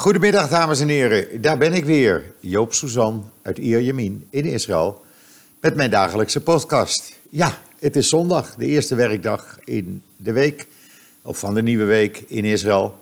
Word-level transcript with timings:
Goedemiddag, 0.00 0.48
dames 0.48 0.80
en 0.80 0.88
heren. 0.88 1.40
Daar 1.40 1.58
ben 1.58 1.72
ik 1.72 1.84
weer, 1.84 2.34
Joop 2.38 2.74
Suzan 2.74 3.30
uit 3.42 3.58
Ierjemien 3.58 4.26
in 4.30 4.44
Israël, 4.44 5.04
met 5.60 5.74
mijn 5.74 5.90
dagelijkse 5.90 6.40
podcast. 6.40 7.18
Ja, 7.30 7.58
het 7.78 7.96
is 7.96 8.08
zondag, 8.08 8.54
de 8.54 8.66
eerste 8.66 8.94
werkdag 8.94 9.58
in 9.64 10.02
de 10.16 10.32
week, 10.32 10.66
of 11.22 11.38
van 11.38 11.54
de 11.54 11.62
nieuwe 11.62 11.84
week 11.84 12.24
in 12.26 12.44
Israël. 12.44 12.98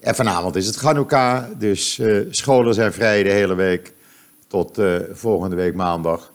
En 0.00 0.14
vanavond 0.14 0.56
is 0.56 0.66
het 0.66 0.76
Chanukah, 0.76 1.44
dus 1.58 1.98
uh, 1.98 2.26
scholen 2.30 2.74
zijn 2.74 2.92
vrij 2.92 3.22
de 3.22 3.30
hele 3.30 3.54
week 3.54 3.92
tot 4.46 4.78
uh, 4.78 4.96
volgende 5.12 5.56
week 5.56 5.74
maandag. 5.74 6.32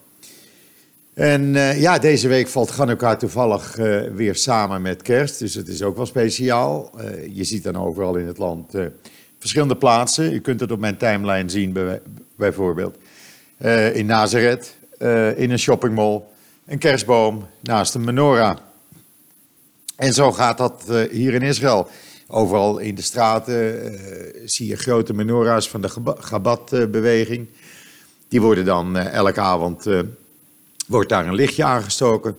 En 1.14 1.42
uh, 1.42 1.82
ja, 1.82 2.00
deze 2.00 2.28
week 2.28 2.48
valt 2.48 2.70
Chanukah 2.70 3.18
toevallig 3.18 3.76
weer 4.14 4.36
samen 4.36 4.82
met 4.82 5.02
kerst, 5.02 5.40
dus 5.40 5.54
het 5.54 5.68
is 5.68 5.84
ook 5.84 5.96
wel 5.96 6.06
speciaal. 6.06 6.92
je 7.34 7.44
ziet 7.44 7.64
dan 7.64 7.76
overal 7.76 8.16
in 8.16 8.28
het 8.28 8.38
land 8.38 8.74
verschillende 9.44 9.76
plaatsen. 9.76 10.34
U 10.34 10.40
kunt 10.40 10.60
het 10.60 10.72
op 10.72 10.80
mijn 10.80 10.98
timeline 10.98 11.50
zien, 11.50 11.78
bijvoorbeeld. 12.36 12.98
Uh, 13.58 13.96
in 13.96 14.06
Nazareth, 14.06 14.76
uh, 15.00 15.40
in 15.40 15.52
een 15.52 15.60
shoppingmall, 15.60 16.22
een 16.66 16.78
kerstboom 16.78 17.48
naast 17.60 17.96
een 17.96 18.04
menorah. 18.04 18.58
En 19.96 20.14
zo 20.14 20.32
gaat 20.32 20.58
dat 20.58 20.84
uh, 20.90 21.12
hier 21.12 21.34
in 21.34 21.42
Israël. 21.42 21.88
Overal 22.28 22.78
in 22.78 22.96
de 22.96 23.02
straten 23.02 24.00
zie 24.46 24.68
je 24.68 24.76
grote 24.76 25.14
menorahs 25.14 25.70
van 25.70 25.82
de 25.82 25.90
Gabat-beweging. 26.20 27.48
Die 28.28 28.42
worden 28.42 28.66
dan 28.66 28.98
elke 28.98 29.42
avond, 29.42 29.86
wordt 30.88 31.10
daar 31.10 31.28
een 31.28 31.36
lichtje 31.36 31.64
aangestoken. 31.64 32.36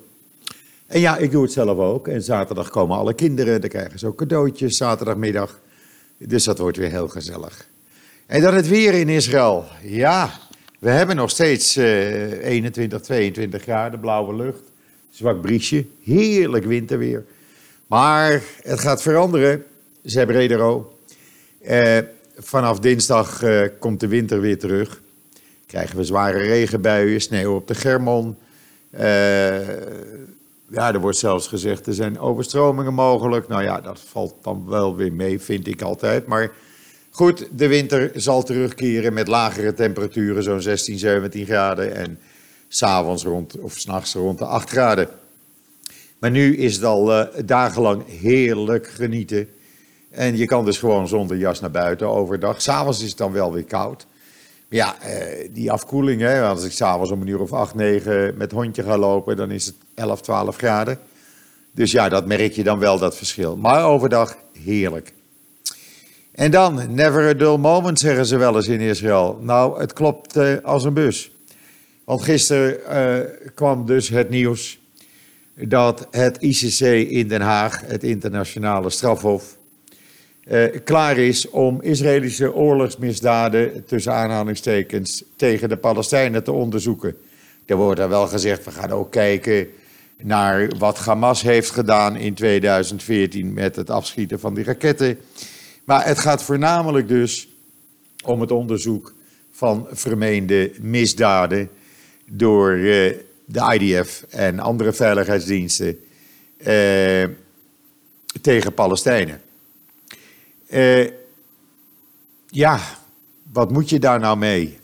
En 0.87 1.01
ja, 1.01 1.17
ik 1.17 1.31
doe 1.31 1.43
het 1.43 1.53
zelf 1.53 1.79
ook. 1.79 2.09
En 2.09 2.23
zaterdag 2.23 2.71
komen 2.71 2.97
alle 2.97 3.15
kinderen, 3.15 3.61
dan 3.61 3.71
krijgen 3.71 3.99
ze 3.99 4.07
ook 4.07 4.17
cadeautjes 4.17 4.77
zaterdagmiddag. 4.77 5.63
Dus 6.27 6.45
dat 6.45 6.59
wordt 6.59 6.77
weer 6.77 6.91
heel 6.91 7.09
gezellig. 7.09 7.69
En 8.27 8.41
dan 8.41 8.55
het 8.55 8.69
weer 8.69 8.95
in 8.95 9.09
Israël. 9.09 9.65
Ja, 9.83 10.31
we 10.79 10.91
hebben 10.91 11.17
nog 11.17 11.31
steeds 11.31 11.77
uh, 11.77 12.45
21, 12.45 13.01
22 13.01 13.63
graden, 13.63 14.01
blauwe 14.01 14.35
lucht. 14.35 14.63
Zwak 15.11 15.41
briesje, 15.41 15.87
heerlijk 16.03 16.65
winterweer. 16.65 17.25
Maar 17.87 18.43
het 18.63 18.81
gaat 18.81 19.03
veranderen, 19.03 19.65
zei 20.03 20.27
Bredero. 20.27 20.99
Uh, 21.69 21.99
vanaf 22.37 22.79
dinsdag 22.79 23.43
uh, 23.43 23.69
komt 23.79 24.01
de 24.01 24.09
winter 24.09 24.41
weer 24.41 24.59
terug. 24.59 25.01
Krijgen 25.67 25.97
we 25.97 26.05
zware 26.05 26.39
regenbuien, 26.39 27.21
sneeuw 27.21 27.55
op 27.55 27.69
de 27.69 27.75
Germon. 27.75 28.37
Ja, 30.71 30.93
er 30.93 31.01
wordt 31.01 31.19
zelfs 31.19 31.47
gezegd, 31.47 31.87
er 31.87 31.95
zijn 31.95 32.19
overstromingen 32.19 32.95
mogelijk. 32.95 33.49
Nou 33.49 33.63
ja, 33.63 33.81
dat 33.81 34.01
valt 34.01 34.35
dan 34.43 34.69
wel 34.69 34.97
weer 34.97 35.13
mee, 35.13 35.41
vind 35.41 35.67
ik 35.67 35.83
altijd. 35.83 36.27
Maar 36.27 36.53
goed, 37.11 37.49
de 37.53 37.69
winter 37.69 38.11
zal 38.15 38.43
terugkeren 38.43 39.13
met 39.13 39.29
lagere 39.29 39.75
temperaturen, 39.75 40.43
zo'n 40.43 40.63
16, 40.63 40.99
17 40.99 41.47
graden. 41.47 41.95
En 41.95 42.19
s'avonds 42.69 43.25
rond, 43.25 43.59
of 43.59 43.79
s'nachts 43.79 44.15
rond 44.15 44.39
de 44.39 44.45
8 44.45 44.71
graden. 44.71 45.09
Maar 46.19 46.31
nu 46.31 46.57
is 46.57 46.75
het 46.75 46.85
al 46.85 47.13
uh, 47.13 47.27
dagenlang 47.45 48.03
heerlijk 48.07 48.87
genieten. 48.87 49.49
En 50.11 50.37
je 50.37 50.47
kan 50.47 50.65
dus 50.65 50.79
gewoon 50.79 51.09
zonder 51.09 51.37
jas 51.37 51.61
naar 51.61 51.71
buiten 51.71 52.09
overdag. 52.09 52.63
S'avonds 52.63 53.03
is 53.03 53.09
het 53.09 53.19
dan 53.19 53.33
wel 53.33 53.53
weer 53.53 53.65
koud. 53.65 54.07
Ja, 54.75 55.01
eh, 55.01 55.49
die 55.53 55.71
afkoeling, 55.71 56.21
hè, 56.21 56.43
als 56.43 56.65
ik 56.65 56.73
s'avonds 56.73 57.11
om 57.11 57.21
een 57.21 57.27
uur 57.27 57.41
of 57.41 57.53
8, 57.53 57.75
9 57.75 58.35
met 58.37 58.53
hondje 58.53 58.83
ga 58.83 58.99
lopen, 58.99 59.37
dan 59.37 59.51
is 59.51 59.67
het 59.67 59.75
11, 59.95 60.21
12 60.21 60.57
graden. 60.57 60.99
Dus 61.71 61.91
ja, 61.91 62.09
dat 62.09 62.27
merk 62.27 62.53
je 62.53 62.63
dan 62.63 62.79
wel, 62.79 62.99
dat 62.99 63.17
verschil. 63.17 63.57
Maar 63.57 63.85
overdag 63.85 64.37
heerlijk. 64.65 65.13
En 66.33 66.51
dan, 66.51 66.95
never 66.95 67.29
a 67.29 67.35
dull 67.35 67.57
moment, 67.57 67.99
zeggen 67.99 68.27
ze 68.27 68.37
wel 68.37 68.57
eens 68.57 68.69
in 68.69 68.81
Israël. 68.81 69.39
Nou, 69.41 69.81
het 69.81 69.93
klopt 69.93 70.37
uh, 70.37 70.57
als 70.63 70.85
een 70.85 70.95
bus. 70.95 71.31
Want 72.05 72.23
gisteren 72.23 72.79
uh, 72.91 73.51
kwam 73.55 73.87
dus 73.87 74.09
het 74.09 74.31
nieuws 74.31 74.79
dat 75.55 76.07
het 76.11 76.37
ICC 76.41 76.81
in 77.11 77.29
Den 77.29 77.41
Haag, 77.41 77.81
het 77.87 78.05
internationale 78.05 78.91
strafhof, 78.91 79.57
klaar 80.85 81.19
is 81.19 81.51
om 81.51 81.83
Israëlische 81.83 82.55
oorlogsmisdaden, 82.55 83.85
tussen 83.85 84.13
aanhalingstekens, 84.13 85.25
tegen 85.37 85.69
de 85.69 85.77
Palestijnen 85.77 86.45
te 86.45 86.53
onderzoeken. 86.53 87.17
Er 87.67 87.77
wordt 87.77 88.01
er 88.01 88.09
wel 88.09 88.27
gezegd, 88.27 88.65
we 88.65 88.71
gaan 88.71 88.91
ook 88.91 89.11
kijken 89.11 89.69
naar 90.23 90.69
wat 90.79 90.99
Hamas 90.99 91.43
heeft 91.43 91.71
gedaan 91.71 92.17
in 92.17 92.35
2014 92.35 93.53
met 93.53 93.77
het 93.77 93.91
afschieten 93.91 94.41
van 94.41 94.55
die 94.55 94.65
raketten. 94.65 95.19
Maar 95.85 96.07
het 96.07 96.19
gaat 96.19 96.43
voornamelijk 96.43 97.09
dus 97.09 97.49
om 98.25 98.41
het 98.41 98.51
onderzoek 98.51 99.15
van 99.51 99.87
vermeende 99.91 100.73
misdaden 100.81 101.71
door 102.27 102.73
uh, 102.73 103.13
de 103.45 103.79
IDF 103.79 104.25
en 104.31 104.59
andere 104.59 104.93
veiligheidsdiensten 104.93 105.99
uh, 106.59 106.67
tegen 108.41 108.75
Palestijnen. 108.75 109.41
Uh, 110.75 111.09
ja, 112.47 112.81
wat 113.53 113.71
moet 113.71 113.89
je 113.89 113.99
daar 113.99 114.21
nou 114.21 114.37
mee? 114.37 114.79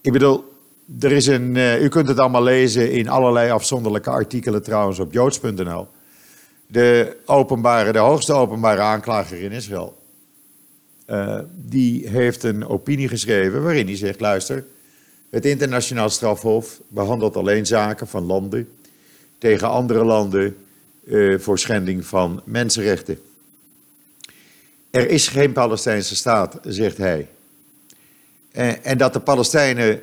Ik 0.00 0.12
bedoel, 0.12 0.52
er 1.00 1.12
is 1.12 1.26
een, 1.26 1.54
uh, 1.54 1.82
u 1.82 1.88
kunt 1.88 2.08
het 2.08 2.18
allemaal 2.18 2.42
lezen 2.42 2.92
in 2.92 3.08
allerlei 3.08 3.50
afzonderlijke 3.50 4.10
artikelen 4.10 4.62
trouwens 4.62 4.98
op 4.98 5.12
joods.nl. 5.12 5.86
De, 6.66 7.16
openbare, 7.24 7.92
de 7.92 7.98
hoogste 7.98 8.32
openbare 8.32 8.80
aanklager 8.80 9.42
in 9.42 9.52
Israël, 9.52 9.96
uh, 11.06 11.38
die 11.54 12.08
heeft 12.08 12.42
een 12.42 12.66
opinie 12.68 13.08
geschreven 13.08 13.62
waarin 13.62 13.86
hij 13.86 13.96
zegt, 13.96 14.20
luister, 14.20 14.64
het 15.30 15.44
internationaal 15.44 16.10
strafhof 16.10 16.80
behandelt 16.88 17.36
alleen 17.36 17.66
zaken 17.66 18.08
van 18.08 18.24
landen 18.24 18.68
tegen 19.38 19.68
andere 19.68 20.04
landen 20.04 20.56
voor 21.38 21.58
schending 21.58 22.06
van 22.06 22.42
mensenrechten. 22.44 23.18
Er 24.96 25.10
is 25.10 25.28
geen 25.28 25.52
Palestijnse 25.52 26.16
staat, 26.16 26.58
zegt 26.62 26.96
hij. 26.96 27.28
En, 28.82 28.98
dat 28.98 29.12
de 29.12 29.20
Palestijnen 29.20 30.02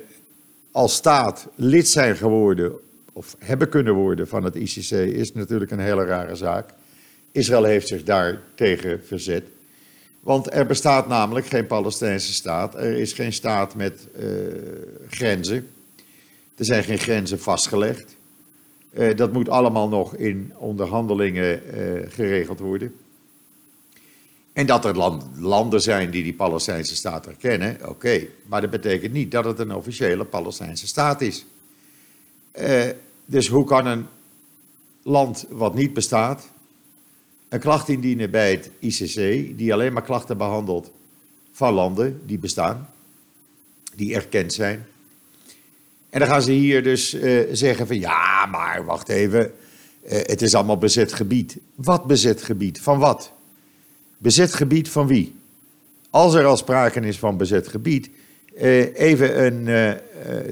als 0.70 0.94
staat 0.94 1.46
lid 1.54 1.88
zijn 1.88 2.16
geworden, 2.16 2.72
of 3.12 3.36
hebben 3.38 3.68
kunnen 3.68 3.94
worden 3.94 4.28
van 4.28 4.44
het 4.44 4.54
ICC, 4.54 4.90
is 4.90 5.32
natuurlijk 5.32 5.70
een 5.70 5.78
hele 5.78 6.04
rare 6.04 6.34
zaak. 6.34 6.70
Israël 7.32 7.64
heeft 7.64 7.88
zich 7.88 8.02
daar 8.02 8.40
tegen 8.54 9.00
verzet. 9.06 9.44
Want 10.20 10.52
er 10.52 10.66
bestaat 10.66 11.08
namelijk 11.08 11.46
geen 11.46 11.66
Palestijnse 11.66 12.32
staat. 12.32 12.74
Er 12.74 12.96
is 12.96 13.12
geen 13.12 13.32
staat 13.32 13.74
met 13.74 14.06
uh, 14.18 14.26
grenzen. 15.08 15.68
Er 16.56 16.64
zijn 16.64 16.84
geen 16.84 16.98
grenzen 16.98 17.40
vastgelegd. 17.40 18.16
Uh, 18.92 19.16
dat 19.16 19.32
moet 19.32 19.48
allemaal 19.48 19.88
nog 19.88 20.16
in 20.16 20.52
onderhandelingen 20.56 21.60
uh, 21.66 22.00
geregeld 22.08 22.58
worden. 22.58 22.94
En 24.54 24.66
dat 24.66 24.84
er 24.84 24.96
land, 24.96 25.24
landen 25.36 25.82
zijn 25.82 26.10
die 26.10 26.22
die 26.22 26.34
Palestijnse 26.34 26.96
staat 26.96 27.26
erkennen, 27.26 27.78
oké. 27.88 28.26
Maar 28.46 28.60
dat 28.60 28.70
betekent 28.70 29.12
niet 29.12 29.30
dat 29.30 29.44
het 29.44 29.58
een 29.58 29.74
officiële 29.74 30.24
Palestijnse 30.24 30.86
staat 30.86 31.20
is. 31.20 31.46
Uh, 32.60 32.82
dus 33.24 33.48
hoe 33.48 33.64
kan 33.64 33.86
een 33.86 34.06
land 35.02 35.44
wat 35.48 35.74
niet 35.74 35.92
bestaat 35.92 36.48
een 37.48 37.60
klacht 37.60 37.88
indienen 37.88 38.30
bij 38.30 38.50
het 38.50 38.70
ICC, 38.78 39.14
die 39.58 39.72
alleen 39.72 39.92
maar 39.92 40.02
klachten 40.02 40.36
behandelt 40.36 40.90
van 41.52 41.74
landen 41.74 42.20
die 42.26 42.38
bestaan, 42.38 42.88
die 43.94 44.14
erkend 44.14 44.52
zijn. 44.52 44.86
En 46.10 46.18
dan 46.18 46.28
gaan 46.28 46.42
ze 46.42 46.52
hier 46.52 46.82
dus 46.82 47.14
uh, 47.14 47.48
zeggen 47.52 47.86
van 47.86 47.98
ja, 47.98 48.46
maar 48.46 48.84
wacht 48.84 49.08
even, 49.08 49.52
uh, 50.04 50.10
het 50.10 50.42
is 50.42 50.54
allemaal 50.54 50.78
bezet 50.78 51.12
gebied. 51.12 51.56
Wat 51.74 52.04
bezet 52.04 52.42
gebied? 52.42 52.80
Van 52.80 52.98
wat? 52.98 53.32
Bezet 54.18 54.54
gebied 54.54 54.88
van 54.88 55.06
wie? 55.06 55.34
Als 56.10 56.34
er 56.34 56.44
al 56.44 56.56
sprake 56.56 57.00
is 57.00 57.18
van 57.18 57.36
bezet 57.36 57.68
gebied, 57.68 58.10
eh, 58.56 58.98
even 58.98 59.44
een, 59.44 59.66
uh, 59.66 59.90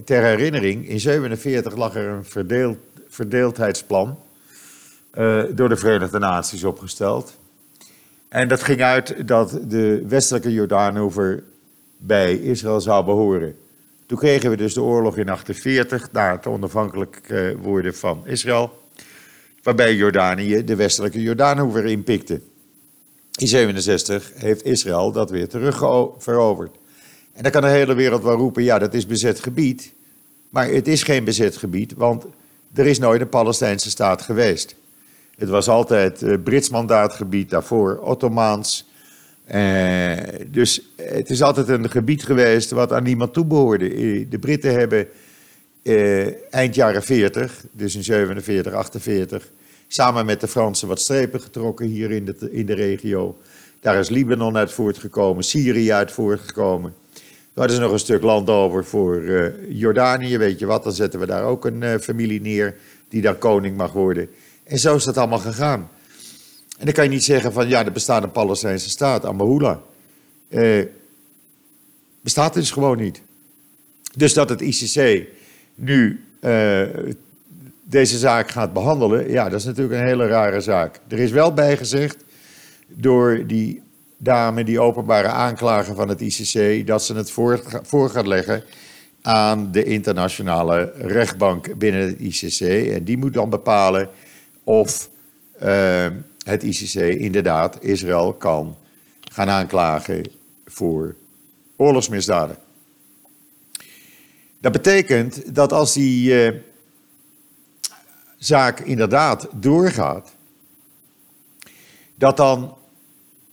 ter 0.05 0.23
herinnering, 0.23 0.88
in 0.88 1.00
1947 1.00 1.76
lag 1.76 1.94
er 1.94 2.09
een 2.09 2.25
verdeeld, 2.25 2.76
verdeeldheidsplan 3.09 4.19
door 5.55 5.69
de 5.69 5.76
Verenigde 5.76 6.19
Naties 6.19 6.64
opgesteld. 6.64 7.37
En 8.29 8.49
dat 8.49 8.62
ging 8.62 8.82
uit 8.82 9.29
dat 9.29 9.59
de 9.69 10.05
westelijke 10.08 10.53
Jordaanoever 10.53 11.43
bij 11.97 12.35
Israël 12.35 12.81
zou 12.81 13.05
behoren. 13.05 13.56
Toen 14.06 14.19
kregen 14.19 14.50
we 14.50 14.56
dus 14.56 14.75
de 14.75 14.82
oorlog 14.82 15.17
in 15.17 15.26
1948, 15.26 16.12
na 16.12 16.32
het 16.32 16.47
onafhankelijk 16.47 17.20
worden 17.61 17.94
van 17.94 18.23
Israël, 18.26 18.82
waarbij 19.62 19.94
Jordanië 19.94 20.65
de 20.65 20.76
westelijke 20.76 21.23
Jordaanoever 21.23 21.85
inpikte. 21.85 22.41
In 23.38 23.49
67 23.49 24.32
heeft 24.34 24.64
Israël 24.64 25.12
dat 25.12 25.31
weer 25.31 25.49
terugveroverd. 25.49 26.76
En 27.32 27.43
dan 27.43 27.52
kan 27.52 27.62
de 27.62 27.69
hele 27.69 27.94
wereld 27.94 28.23
wel 28.23 28.37
roepen, 28.37 28.62
ja, 28.62 28.79
dat 28.79 28.94
is 28.94 29.06
bezet 29.06 29.40
gebied. 29.40 29.93
Maar 30.49 30.69
het 30.69 30.88
is 30.88 31.02
geen 31.02 31.25
bezet 31.25 31.56
gebied, 31.56 31.94
want 31.96 32.25
er 32.75 32.87
is 32.87 32.99
nooit 32.99 33.20
een 33.20 33.29
Palestijnse 33.29 33.90
staat 33.90 34.23
geweest. 34.23 34.75
Het 35.37 35.49
was 35.49 35.69
altijd 35.69 36.23
uh, 36.23 36.34
Brits 36.43 36.69
mandaatgebied, 36.69 37.50
daarvoor 37.50 37.99
Ottomaans. 37.99 38.90
Uh, 39.55 40.12
dus 40.46 40.93
het 40.96 41.31
is 41.31 41.43
altijd 41.43 41.69
een 41.69 41.90
gebied 41.90 42.25
geweest 42.25 42.70
wat 42.70 42.93
aan 42.93 43.02
niemand 43.02 43.32
toebehoorde. 43.32 43.94
Eh, 43.94 44.26
de 44.31 44.38
Britten 44.38 44.75
hebben 44.75 45.08
eh, 45.82 46.52
eind 46.55 46.75
jaren 46.75 47.02
40, 47.02 47.64
dus 47.73 47.94
in 47.94 48.05
47, 48.05 48.73
48, 48.73 49.50
samen 49.94 50.27
met 50.27 50.41
de 50.41 50.49
Fransen 50.49 50.89
wat 50.89 51.00
strepen 51.00 51.41
getrokken 51.41 51.87
hier 51.87 52.11
in 52.11 52.25
de, 52.25 52.49
in 52.50 52.67
de 52.67 52.75
regio. 52.75 53.39
Daar 53.81 53.99
is 53.99 54.09
Libanon 54.09 54.56
uit 54.56 54.73
voortgekomen, 54.73 55.44
Syrië 55.44 55.93
uit 55.93 56.12
voortgekomen. 56.12 56.94
Er 57.55 57.71
is 57.71 57.79
nog 57.79 57.93
een 57.93 57.99
stuk 57.99 58.23
land 58.23 58.49
over 58.49 58.85
voor 58.85 59.21
uh, 59.21 59.47
Jordanië, 59.69 60.39
weet 60.39 60.59
je 60.59 60.67
wat, 60.67 60.85
dan 60.85 60.93
zetten 60.93 61.21
we 61.21 61.27
daar 61.27 61.44
ook 61.44 61.65
een 61.65 61.83
uh, 61.83 61.94
familie 61.99 62.41
neer 62.41 62.77
die 63.09 63.23
daar 63.23 63.35
koning 63.35 63.77
mag 63.77 63.93
worden. 63.93 64.29
En 64.65 64.79
zo 64.79 64.97
is 64.97 65.05
dat 65.05 65.17
allemaal 65.17 65.39
gegaan. 65.39 65.91
En 66.79 66.85
dan 66.85 66.94
kan 66.94 67.05
je 67.05 67.11
niet 67.11 67.25
zeggen 67.25 67.53
van 67.53 67.69
ja, 67.69 67.85
er 67.85 67.93
bestaat 67.93 68.23
een 68.23 68.33
Palestijnse 68.33 68.91
staat, 68.91 69.25
Amahula. 69.25 69.81
Uh, 70.49 70.85
bestaat 72.21 72.55
dus 72.55 72.71
gewoon 72.71 72.99
niet. 72.99 73.23
Dus 74.17 74.35
dat 74.35 74.49
het 74.49 74.61
ICC 74.61 75.27
nu 75.75 76.25
uh, 76.41 76.83
deze 77.93 78.19
zaak 78.19 78.50
gaat 78.50 78.73
behandelen, 78.73 79.31
ja, 79.31 79.49
dat 79.49 79.59
is 79.59 79.65
natuurlijk 79.65 80.00
een 80.00 80.06
hele 80.06 80.27
rare 80.27 80.61
zaak. 80.61 81.00
Er 81.09 81.19
is 81.19 81.31
wel 81.31 81.55
bijgezegd 81.55 82.17
door 82.89 83.47
die 83.47 83.83
dame, 84.17 84.65
die 84.65 84.81
openbare 84.81 85.29
aanklager 85.29 85.94
van 85.94 86.09
het 86.09 86.21
ICC, 86.21 86.87
dat 86.87 87.05
ze 87.05 87.15
het 87.15 87.31
voor, 87.31 88.11
gaat 88.11 88.27
leggen 88.27 88.62
aan 89.23 89.73
de 89.73 89.85
internationale 89.85 90.93
rechtbank 90.97 91.79
binnen 91.79 92.06
het 92.06 92.19
ICC. 92.19 92.61
En 92.89 93.05
die 93.05 93.19
moet 93.19 93.35
dan 93.35 93.50
bepalen 93.50 94.09
of 94.65 95.11
uh, 95.62 96.06
het 96.44 96.62
ICC 96.62 96.94
inderdaad 97.19 97.83
Israël 97.85 98.33
kan 98.33 98.77
gaan 99.33 99.49
aanklagen 99.49 100.25
voor 100.67 101.15
oorlogsmisdaden. 101.77 102.56
Dat 104.61 104.73
betekent 104.73 105.55
dat 105.55 105.73
als 105.73 105.93
die 105.93 106.53
uh, 106.53 106.61
zaak 108.44 108.81
inderdaad 108.81 109.49
doorgaat, 109.53 110.33
dat 112.15 112.37
dan 112.37 112.77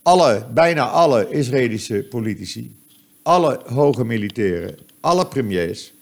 alle, 0.02 0.46
bijna 0.54 0.88
alle 0.88 1.30
Israëlische 1.30 2.06
politici, 2.10 2.76
alle 3.22 3.60
hoge 3.66 4.04
militairen, 4.04 4.78
alle 5.00 5.26
premiers, 5.26 5.92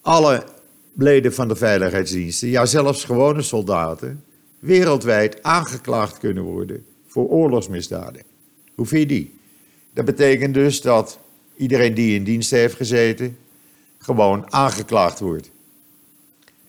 alle 0.00 0.44
leden 0.92 1.34
van 1.34 1.48
de 1.48 1.56
veiligheidsdiensten, 1.56 2.48
ja 2.48 2.66
zelfs 2.66 3.04
gewone 3.04 3.42
soldaten, 3.42 4.24
wereldwijd 4.58 5.42
aangeklaagd 5.42 6.18
kunnen 6.18 6.42
worden 6.42 6.84
voor 7.06 7.28
oorlogsmisdaden. 7.28 8.22
Hoe 8.74 8.86
vind 8.86 9.10
je 9.10 9.16
die? 9.16 9.38
Dat 9.92 10.04
betekent 10.04 10.54
dus 10.54 10.80
dat 10.80 11.18
iedereen 11.56 11.94
die 11.94 12.14
in 12.14 12.24
dienst 12.24 12.50
heeft 12.50 12.74
gezeten, 12.74 13.38
gewoon 13.98 14.52
aangeklaagd 14.52 15.20
wordt. 15.20 15.51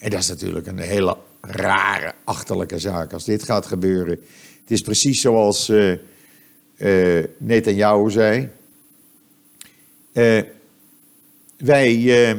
En 0.04 0.10
dat 0.10 0.20
is 0.20 0.28
natuurlijk 0.28 0.68
een 0.68 0.80
hele 0.80 1.18
rare, 1.42 2.14
achterlijke 2.24 2.80
zaak 2.80 3.14
als 3.14 3.26
dit 3.26 3.44
gaat 3.44 3.66
gebeuren. 3.66 4.20
Het 4.62 4.72
is 4.72 4.82
precies 4.82 5.22
zoals 5.22 5.70
uh, 5.70 5.92
uh, 6.78 8.08
zei. 8.08 8.50
Uh, 10.14 10.42
wij, 11.58 12.38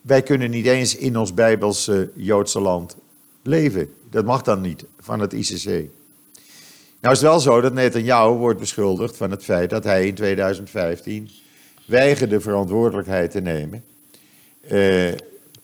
wij 0.00 0.22
kunnen 0.22 0.50
niet 0.50 0.66
eens 0.66 0.96
in 0.96 1.16
ons 1.16 1.34
Bijbelse 1.34 2.10
Joodse 2.14 2.60
land 2.60 2.96
leven. 3.42 3.94
Dat 4.10 4.24
mag 4.24 4.42
dan 4.42 4.60
niet 4.60 4.84
van 5.00 5.20
het 5.20 5.32
ICC. 5.32 5.64
Nou 7.00 7.14
is 7.14 7.20
het 7.20 7.20
wel 7.20 7.40
zo 7.40 7.60
dat 7.60 7.72
Netanyahu 7.72 8.32
wordt 8.32 8.60
beschuldigd 8.60 9.16
van 9.16 9.30
het 9.30 9.44
feit 9.44 9.70
dat 9.70 9.84
hij 9.84 10.06
in 10.06 10.14
2015 10.14 11.30
weigerde 11.86 12.40
verantwoordelijkheid 12.40 13.30
te 13.30 13.40
nemen 13.40 13.84
eh, 14.60 15.12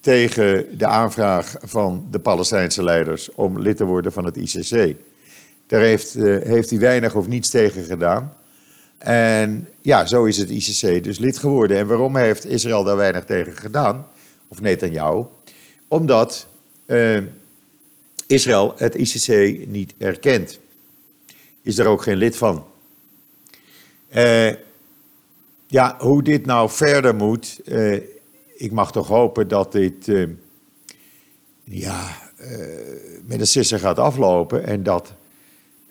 tegen 0.03 0.79
de 0.79 0.87
aanvraag 0.87 1.55
van 1.61 2.07
de 2.11 2.19
Palestijnse 2.19 2.83
leiders 2.83 3.35
om 3.35 3.61
lid 3.61 3.77
te 3.77 3.85
worden 3.85 4.13
van 4.13 4.25
het 4.25 4.37
ICC. 4.37 4.97
Daar 5.67 5.81
heeft, 5.81 6.15
eh, 6.15 6.39
heeft 6.43 6.71
hij 6.71 6.79
weinig 6.79 7.15
of 7.15 7.27
niets 7.27 7.51
tegen 7.51 7.85
gedaan. 7.85 8.35
En 8.99 9.69
ja, 9.81 10.07
zo 10.07 10.25
is 10.25 10.37
het 10.37 10.51
ICC 10.51 11.05
dus 11.05 11.19
lid 11.19 11.39
geworden. 11.39 11.77
En 11.77 11.87
waarom 11.87 12.17
heeft 12.17 12.47
Israël 12.47 12.85
daar 12.85 12.97
weinig 12.97 13.25
tegen 13.25 13.57
gedaan? 13.57 14.07
Of 14.49 14.61
Netanyahu? 14.61 15.25
Omdat 15.89 16.47
uh, 16.87 17.19
Israël 18.27 18.75
het 18.77 18.95
ICC 18.95 19.59
niet 19.69 19.95
erkent. 19.99 20.59
Is 21.63 21.79
er 21.79 21.87
ook 21.87 22.03
geen 22.03 22.17
lid 22.17 22.37
van. 22.37 22.65
Uh, 24.17 24.53
ja, 25.67 25.97
hoe 25.99 26.23
dit 26.23 26.47
nou 26.47 26.71
verder 26.71 27.15
moet, 27.15 27.61
ik 28.63 28.73
mag 28.73 28.93
toch 28.93 29.09
hopen 29.09 29.49
dat 29.49 29.73
dit 29.73 30.09
uh, 30.09 30.29
ja, 31.65 32.09
met 33.27 33.41
een 33.41 33.47
sisser 33.47 33.79
gaat 33.79 33.99
aflopen 33.99 34.65
en 34.65 34.83
dat 34.83 35.13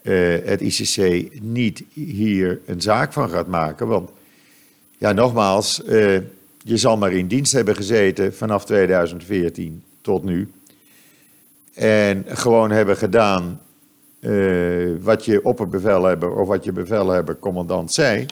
het 0.02 0.60
ICC 0.60 1.28
niet 1.40 1.84
hier 1.92 2.60
een 2.66 2.80
zaak 2.80 3.12
van 3.12 3.30
gaat 3.30 3.46
maken. 3.46 3.86
Want 3.86 4.10
ja, 4.98 5.12
nogmaals, 5.12 5.82
je 6.58 6.76
zal 6.76 6.96
maar 6.96 7.12
in 7.12 7.26
dienst 7.26 7.52
hebben 7.52 7.76
gezeten 7.76 8.34
vanaf 8.34 8.64
2014 8.64 9.82
tot 10.00 10.24
nu. 10.24 10.50
En 11.74 12.24
gewoon 12.28 12.70
hebben 12.70 12.96
gedaan 12.96 13.60
uh, 14.20 14.96
wat 15.00 15.24
je 15.24 15.44
opperbevelhebber 15.44 16.36
of 16.36 16.48
wat 16.48 16.64
je 16.64 16.72
bevelhebber, 16.72 17.38
commandant 17.38 17.92
zei. 17.92 18.26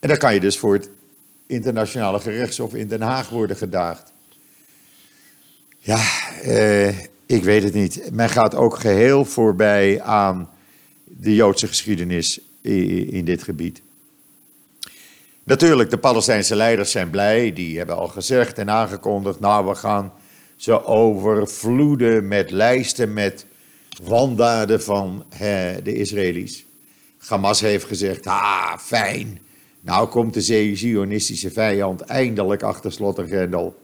En 0.00 0.08
dan 0.08 0.16
kan 0.16 0.34
je 0.34 0.40
dus 0.40 0.58
voor 0.58 0.74
het 0.74 0.90
internationale 1.48 2.20
gerechtshof 2.20 2.74
in 2.74 2.88
Den 2.88 3.00
Haag 3.00 3.28
worden 3.28 3.56
gedaagd. 3.56 4.12
Ja, 5.78 6.04
uh, 6.44 6.88
ik 7.26 7.44
weet 7.44 7.62
het 7.62 7.74
niet. 7.74 8.10
Men 8.12 8.28
gaat 8.28 8.54
ook 8.54 8.78
geheel 8.78 9.24
voorbij 9.24 10.02
aan 10.02 10.50
de 11.04 11.34
Joodse 11.34 11.66
geschiedenis 11.66 12.40
in, 12.60 13.24
dit 13.24 13.42
gebied. 13.42 13.82
Natuurlijk, 15.44 15.90
de 15.90 15.98
Palestijnse 15.98 16.56
leiders 16.56 16.90
zijn 16.90 17.10
blij. 17.10 17.52
Die 17.52 17.76
hebben 17.76 17.96
al 17.96 18.08
gezegd 18.08 18.58
en 18.58 18.70
aangekondigd: 18.70 19.40
nou, 19.40 19.66
we 19.66 19.74
gaan 19.74 20.12
ze 20.56 20.84
overvloeden 20.84 22.28
met 22.28 22.50
lijsten 22.50 23.12
met 23.12 23.46
wandaden 24.02 24.82
van 24.82 25.24
de 25.82 25.94
Israëli's. 25.94 26.66
Hamas 27.26 27.60
heeft 27.60 27.84
gezegd, 27.84 28.26
ah, 28.26 28.78
fijn. 28.78 29.40
Nou 29.88 30.08
komt 30.08 30.34
de 30.34 30.40
Zionistische 30.76 31.50
vijand 31.50 32.00
eindelijk 32.00 32.62
achter 32.62 32.92
slot 32.92 33.18
en 33.18 33.26
grendel. 33.26 33.78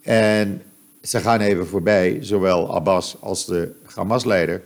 En 0.00 0.62
ze 1.02 1.20
gaan 1.20 1.40
even 1.40 1.66
voorbij, 1.66 2.18
zowel 2.20 2.74
Abbas 2.74 3.16
als 3.20 3.46
de 3.46 3.72
Hamas-leider, 3.94 4.62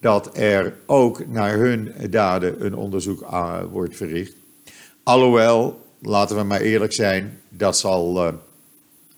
dat 0.00 0.36
er 0.36 0.74
ook 0.86 1.26
naar 1.26 1.58
hun 1.58 1.92
daden 2.10 2.64
een 2.64 2.74
onderzoek 2.74 3.26
wordt 3.70 3.96
verricht. 3.96 4.34
Alhoewel, 5.02 5.80
laten 5.98 6.36
we 6.36 6.42
maar 6.42 6.60
eerlijk 6.60 6.92
zijn, 6.92 7.40
dat 7.48 7.78
zal 7.78 8.26
uh, 8.26 8.32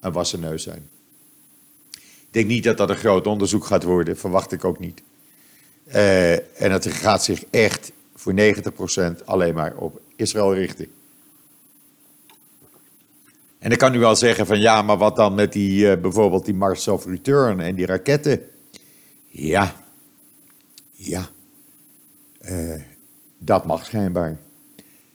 een 0.00 0.12
wassen 0.12 0.40
neus 0.40 0.62
zijn. 0.62 0.88
Ik 1.92 2.28
denk 2.30 2.46
niet 2.46 2.64
dat 2.64 2.76
dat 2.76 2.90
een 2.90 2.96
groot 2.96 3.26
onderzoek 3.26 3.64
gaat 3.64 3.82
worden, 3.82 4.18
verwacht 4.18 4.52
ik 4.52 4.64
ook 4.64 4.78
niet. 4.78 5.02
Uh, 5.88 6.32
en 6.32 6.72
het 6.72 6.86
gaat 6.86 7.24
zich 7.24 7.44
echt 7.50 7.92
voor 8.14 8.34
90% 9.20 9.24
alleen 9.24 9.54
maar 9.54 9.76
op 9.76 10.00
Israël 10.18 10.54
richten. 10.54 10.86
En 13.58 13.70
ik 13.70 13.78
kan 13.78 13.92
nu 13.92 13.98
wel 13.98 14.16
zeggen 14.16 14.46
van 14.46 14.60
ja, 14.60 14.82
maar 14.82 14.98
wat 14.98 15.16
dan 15.16 15.34
met 15.34 15.52
die, 15.52 15.84
uh, 15.84 16.00
bijvoorbeeld 16.00 16.44
die 16.44 16.54
Mars 16.54 16.88
of 16.88 17.06
Return 17.06 17.60
en 17.60 17.74
die 17.74 17.86
raketten? 17.86 18.40
Ja, 19.28 19.74
ja, 20.92 21.28
uh, 22.40 22.82
dat 23.38 23.64
mag 23.64 23.84
schijnbaar. 23.84 24.38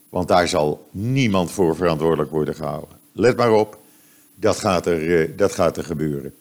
Want 0.10 0.28
daar 0.28 0.48
zal 0.48 0.90
niemand 0.92 1.52
voor 1.52 1.76
verantwoordelijk 1.76 2.32
worden 2.32 2.56
gehouden. 2.56 2.98
Let 3.12 3.38
maar 3.38 3.52
op, 3.52 3.80
dat 4.36 4.60
gaat 4.60 4.86
er, 4.86 5.36
dat 5.36 5.52
gaat 5.52 5.78
er 5.78 5.84
gebeuren. 5.84 6.34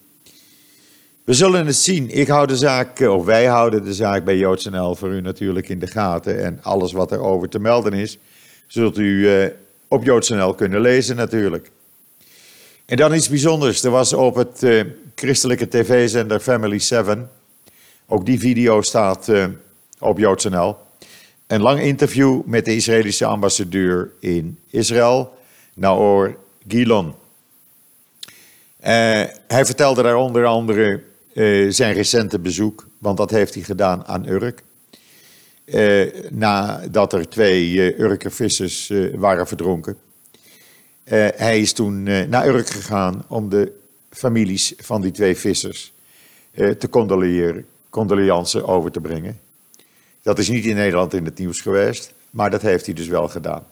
We 1.25 1.33
zullen 1.33 1.67
het 1.67 1.77
zien. 1.77 2.11
Ik 2.11 2.29
hou 2.29 2.47
de 2.47 2.57
zaak, 2.57 3.01
eh, 3.01 3.15
of 3.15 3.25
wij 3.25 3.47
houden 3.47 3.85
de 3.85 3.95
zaak 3.95 4.25
bij 4.25 4.37
JoodsNL 4.37 4.95
voor 4.95 5.11
u 5.11 5.21
natuurlijk 5.21 5.69
in 5.69 5.79
de 5.79 5.87
gaten. 5.87 6.45
En 6.45 6.59
alles 6.63 6.93
wat 6.93 7.13
er 7.13 7.21
over 7.21 7.49
te 7.49 7.59
melden 7.59 7.93
is, 7.93 8.19
zult 8.73 8.99
u 8.99 9.29
uh, 9.29 9.47
op 9.89 10.05
JoodsNL 10.05 10.55
kunnen 10.55 10.81
lezen 10.81 11.17
natuurlijk. 11.17 11.71
En 12.85 12.97
dan 12.97 13.15
iets 13.15 13.29
bijzonders. 13.29 13.83
Er 13.85 13.91
was 13.91 14.13
op 14.13 14.35
het 14.35 14.63
uh, 14.63 14.85
christelijke 15.15 15.69
tv-zender 15.69 16.41
Family 16.41 16.79
7, 16.79 17.31
ook 18.07 18.27
die 18.27 18.39
video 18.39 18.83
staat 18.83 19.29
uh, 19.29 19.47
op 19.99 20.19
JoodsNL, 20.19 20.77
een 21.47 21.61
lang 21.61 21.81
interview 21.81 22.43
met 22.45 22.65
de 22.65 22.75
Israëlische 22.75 23.25
ambassadeur 23.25 24.11
in 24.21 24.59
Israël, 24.71 25.35
Naor 25.75 26.37
Gilon. 26.69 27.15
hij 28.81 29.65
vertelde 29.65 30.03
daar 30.03 30.17
onder 30.17 30.45
andere 30.45 31.03
zijn 31.69 31.95
recente 31.95 32.39
bezoek, 32.39 32.87
want 32.99 33.17
dat 33.17 33.31
heeft 33.31 33.55
hij 33.55 33.63
gedaan 33.63 34.07
aan 34.07 34.29
Urk. 34.29 34.63
Nadat 36.31 37.13
er 37.13 37.29
twee 37.29 38.01
Urkervissers 38.01 38.93
waren 39.15 39.47
verdronken. 39.47 39.97
hij 41.37 41.61
is 41.61 41.73
toen 41.73 42.03
naar 42.03 42.47
Urk 42.47 42.69
gegaan 42.69 43.25
om 43.29 43.49
de 43.49 43.73
families 44.11 44.75
van 44.77 45.01
die 45.01 45.11
twee 45.11 45.37
vissers 45.37 45.93
te 46.55 46.89
condoleren, 46.91 47.67
condoleances 47.91 48.63
over 48.63 48.91
te 48.91 49.01
brengen. 49.01 49.41
Dat 50.23 50.39
is 50.39 50.49
niet 50.49 50.65
in 50.65 50.77
Nederland 50.77 51.15
in 51.15 51.25
het 51.25 51.39
nieuws 51.39 51.61
geweest, 51.61 52.13
maar 52.31 52.51
dat 52.51 52.63
heeft 52.63 52.87
hij 52.87 52.95
dus 52.95 53.07
wel 53.09 53.29
gedaan. 53.29 53.65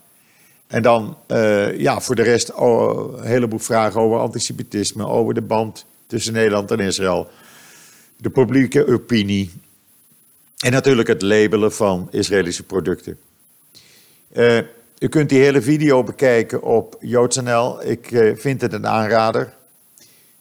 En 0.70 0.82
dan, 0.82 1.16
uh, 1.28 1.78
ja, 1.78 2.00
voor 2.00 2.14
de 2.14 2.22
rest 2.22 2.54
oh, 2.54 3.18
een 3.18 3.26
heleboel 3.26 3.58
vragen 3.58 4.00
over 4.00 4.18
antisemitisme, 4.18 5.06
over 5.06 5.34
de 5.34 5.42
band 5.42 5.84
tussen 6.06 6.32
Nederland 6.32 6.70
en 6.70 6.80
Israël, 6.80 7.28
de 8.16 8.30
publieke 8.30 8.86
opinie 8.86 9.50
en 10.60 10.72
natuurlijk 10.72 11.08
het 11.08 11.22
labelen 11.22 11.72
van 11.72 12.08
Israëlische 12.10 12.62
producten. 12.62 13.18
Uh, 14.32 14.58
u 14.98 15.08
kunt 15.08 15.28
die 15.28 15.40
hele 15.40 15.62
video 15.62 16.02
bekijken 16.02 16.62
op 16.62 16.96
JoodsNL. 17.00 17.86
Ik 17.86 18.10
uh, 18.10 18.36
vind 18.36 18.60
het 18.60 18.72
een 18.72 18.86
aanrader. 18.86 19.52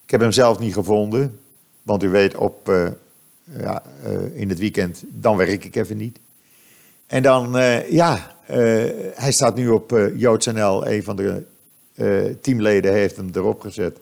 Ik 0.04 0.12
heb 0.12 0.22
hem 0.22 0.32
zelf 0.32 0.60
niet 0.60 0.74
gevonden, 0.74 1.40
want 1.82 2.04
u 2.04 2.10
weet, 2.10 2.36
op, 2.36 2.72
ja, 3.44 3.84
in 4.34 4.50
het 4.50 4.60
weekend, 4.60 5.04
dan 5.08 5.38
werk 5.38 5.66
ik 5.66 5.76
even 5.76 5.98
niet. 5.98 6.20
En 7.08 7.24
dan, 7.24 7.52
ja, 7.90 8.36
hij 9.16 9.32
staat 9.32 9.56
nu 9.56 9.70
op 9.70 10.10
JoodsNL. 10.16 10.88
Een 10.88 11.04
van 11.04 11.16
de 11.16 11.44
teamleden 12.42 12.94
heeft 12.94 13.16
hem 13.16 13.30
erop 13.34 13.62
gezet. 13.62 13.98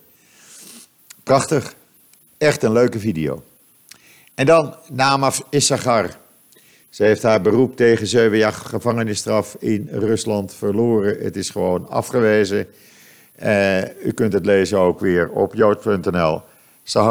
Prachtig. 1.24 1.76
Echt 2.38 2.64
een 2.64 2.72
leuke 2.72 3.00
video. 3.00 3.44
En 4.38 4.46
dan 4.46 4.76
Namaf 4.90 5.44
Issachar. 5.50 6.18
Ze 6.90 7.04
heeft 7.04 7.24
haar 7.24 7.42
beroep 7.42 7.76
tegen 7.76 8.08
zeven 8.08 8.38
jaar 8.38 8.54
gevangenisstraf 8.54 9.56
in 9.60 9.88
Rusland 9.92 10.54
verloren. 10.54 11.18
Het 11.24 11.36
is 11.36 11.50
gewoon 11.50 11.90
afgewezen. 11.90 12.68
u 14.04 14.12
kunt 14.14 14.34
het 14.34 14.46
lezen 14.46 14.78
ook 14.78 15.00
weer 15.00 15.30
op 15.30 15.54
joods.nl. 15.54 16.42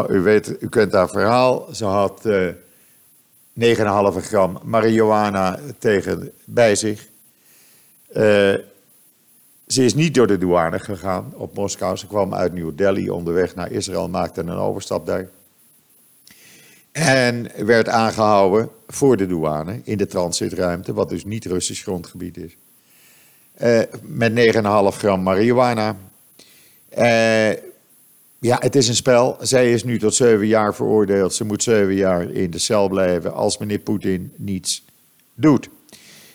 U, 0.09 0.21
weet, 0.21 0.57
u 0.63 0.69
kent 0.69 0.93
haar 0.93 1.09
verhaal. 1.09 1.67
Ze 1.73 1.85
had 1.85 2.23
9,5 2.25 2.33
gram 4.17 4.59
marihuana 4.63 5.59
tegen 5.79 6.33
bij 6.45 6.75
zich. 6.75 7.09
Uh, 8.09 8.23
ze 9.67 9.85
is 9.85 9.95
niet 9.95 10.15
door 10.15 10.27
de 10.27 10.39
douane 10.39 10.79
gegaan 10.79 11.33
op 11.35 11.55
Moskou. 11.55 11.97
Ze 11.97 12.07
kwam 12.07 12.35
uit 12.35 12.53
New 12.53 12.71
Delhi 12.75 13.11
onderweg 13.11 13.55
naar 13.55 13.71
Israël, 13.71 14.09
maakte 14.09 14.41
een 14.41 14.51
overstap 14.51 15.07
daar. 15.07 15.29
En 16.97 17.51
werd 17.57 17.89
aangehouden 17.89 18.69
voor 18.89 19.17
de 19.17 19.27
douane 19.27 19.81
in 19.85 19.99
de 19.99 20.07
transitruimte, 20.07 20.93
wat 20.93 21.09
dus 21.09 21.25
niet 21.25 21.45
Russisch 21.45 21.83
grondgebied 21.83 22.37
is. 22.37 22.57
Uh, 23.63 23.81
met 24.03 24.55
9,5 24.93 24.99
gram 24.99 25.23
marihuana. 25.23 25.97
Uh, 26.99 27.51
ja, 28.39 28.57
het 28.59 28.77
is 28.77 28.89
een 28.89 28.95
spel. 28.95 29.37
Zij 29.41 29.73
is 29.73 29.85
nu 29.85 29.99
tot 29.99 30.15
zeven 30.15 30.47
jaar 30.47 30.75
veroordeeld. 30.75 31.35
Ze 31.35 31.45
moet 31.45 31.63
zeven 31.63 31.95
jaar 31.95 32.31
in 32.31 32.51
de 32.51 32.59
cel 32.59 32.89
blijven 32.89 33.35
als 33.35 33.59
meneer 33.59 33.79
Poetin 33.79 34.33
niets 34.37 34.85
doet. 35.35 35.69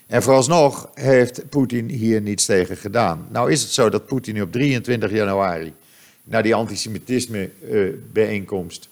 En 0.07 0.23
vooralsnog 0.23 0.89
heeft 0.93 1.49
Poetin 1.49 1.89
hier 1.89 2.21
niets 2.21 2.45
tegen 2.45 2.77
gedaan. 2.77 3.27
Nou 3.29 3.51
is 3.51 3.61
het 3.61 3.71
zo 3.71 3.89
dat 3.89 4.05
Poetin 4.05 4.41
op 4.41 4.51
23 4.51 5.11
januari 5.11 5.73
naar 6.23 6.43
die 6.43 6.55
antisemitisme-bijeenkomst 6.55 8.89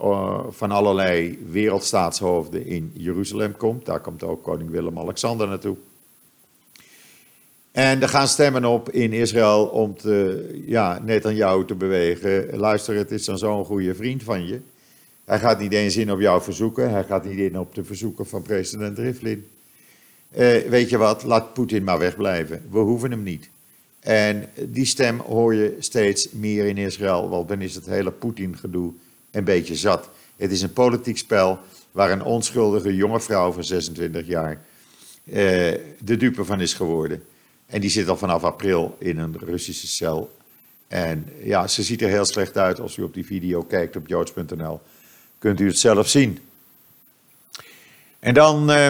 uh, 0.00 0.44
van 0.48 0.70
allerlei 0.70 1.38
wereldstaatshoofden 1.50 2.66
in 2.66 2.90
Jeruzalem 2.94 3.56
komt. 3.56 3.86
Daar 3.86 4.00
komt 4.00 4.22
ook 4.22 4.42
koning 4.42 4.70
Willem-Alexander 4.70 5.48
naartoe. 5.48 5.76
En 7.72 8.02
er 8.02 8.08
gaan 8.08 8.28
stemmen 8.28 8.64
op 8.64 8.90
in 8.90 9.12
Israël 9.12 9.66
om 9.66 9.96
te, 9.96 10.62
ja, 10.66 11.00
Netanyahu 11.04 11.64
te 11.64 11.74
bewegen. 11.74 12.56
Luister, 12.56 12.96
het 12.96 13.10
is 13.10 13.24
dan 13.24 13.38
zo'n 13.38 13.64
goede 13.64 13.94
vriend 13.94 14.22
van 14.22 14.46
je. 14.46 14.60
Hij 15.24 15.38
gaat 15.38 15.58
niet 15.58 15.72
eens 15.72 15.96
in 15.96 16.12
op 16.12 16.20
jouw 16.20 16.40
verzoeken. 16.40 16.90
Hij 16.90 17.04
gaat 17.04 17.24
niet 17.24 17.38
in 17.38 17.58
op 17.58 17.74
de 17.74 17.84
verzoeken 17.84 18.26
van 18.26 18.42
president 18.42 18.98
Rivlin. 18.98 19.46
Uh, 20.36 20.56
weet 20.56 20.90
je 20.90 20.96
wat, 20.96 21.22
laat 21.22 21.52
Poetin 21.52 21.84
maar 21.84 21.98
wegblijven. 21.98 22.62
We 22.70 22.78
hoeven 22.78 23.10
hem 23.10 23.22
niet. 23.22 23.48
En 24.00 24.48
die 24.68 24.84
stem 24.84 25.20
hoor 25.20 25.54
je 25.54 25.76
steeds 25.78 26.30
meer 26.30 26.66
in 26.66 26.78
Israël, 26.78 27.28
want 27.28 27.48
dan 27.48 27.60
is 27.60 27.74
het 27.74 27.86
hele 27.86 28.10
Poetin-gedoe 28.10 28.92
een 29.36 29.44
beetje 29.44 29.76
zat. 29.76 30.08
Het 30.36 30.50
is 30.50 30.62
een 30.62 30.72
politiek 30.72 31.18
spel 31.18 31.58
waar 31.92 32.10
een 32.10 32.22
onschuldige 32.22 32.94
jonge 32.94 33.20
vrouw 33.20 33.52
van 33.52 33.64
26 33.64 34.26
jaar 34.26 34.52
uh, 35.24 35.34
de 36.00 36.16
dupe 36.16 36.44
van 36.44 36.60
is 36.60 36.74
geworden. 36.74 37.24
En 37.66 37.80
die 37.80 37.90
zit 37.90 38.08
al 38.08 38.16
vanaf 38.16 38.44
april 38.44 38.96
in 38.98 39.18
een 39.18 39.36
Russische 39.38 39.86
cel. 39.86 40.36
En 40.88 41.28
ja, 41.42 41.66
ze 41.66 41.82
ziet 41.82 42.02
er 42.02 42.08
heel 42.08 42.24
slecht 42.24 42.56
uit 42.56 42.80
als 42.80 42.96
u 42.96 43.02
op 43.02 43.14
die 43.14 43.26
video 43.26 43.62
kijkt 43.62 43.96
op 43.96 44.06
joods.nl. 44.06 44.80
Kunt 45.38 45.60
u 45.60 45.66
het 45.66 45.78
zelf 45.78 46.08
zien. 46.08 46.38
En 48.18 48.34
dan. 48.34 48.70
Uh, 48.70 48.88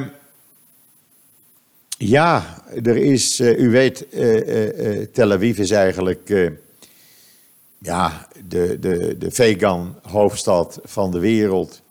ja, 1.99 2.63
er 2.85 2.97
is, 2.97 3.41
uh, 3.41 3.59
u 3.59 3.71
weet, 3.71 4.07
Tel 5.13 5.33
Aviv 5.33 5.59
is 5.59 5.71
eigenlijk 5.71 6.29
ja, 7.79 8.29
de, 8.49 8.79
de, 8.79 9.19
de 9.19 9.31
vegan 9.31 9.99
hoofdstad 10.03 10.81
van 10.85 11.11
de 11.11 11.19
wereld. 11.19 11.83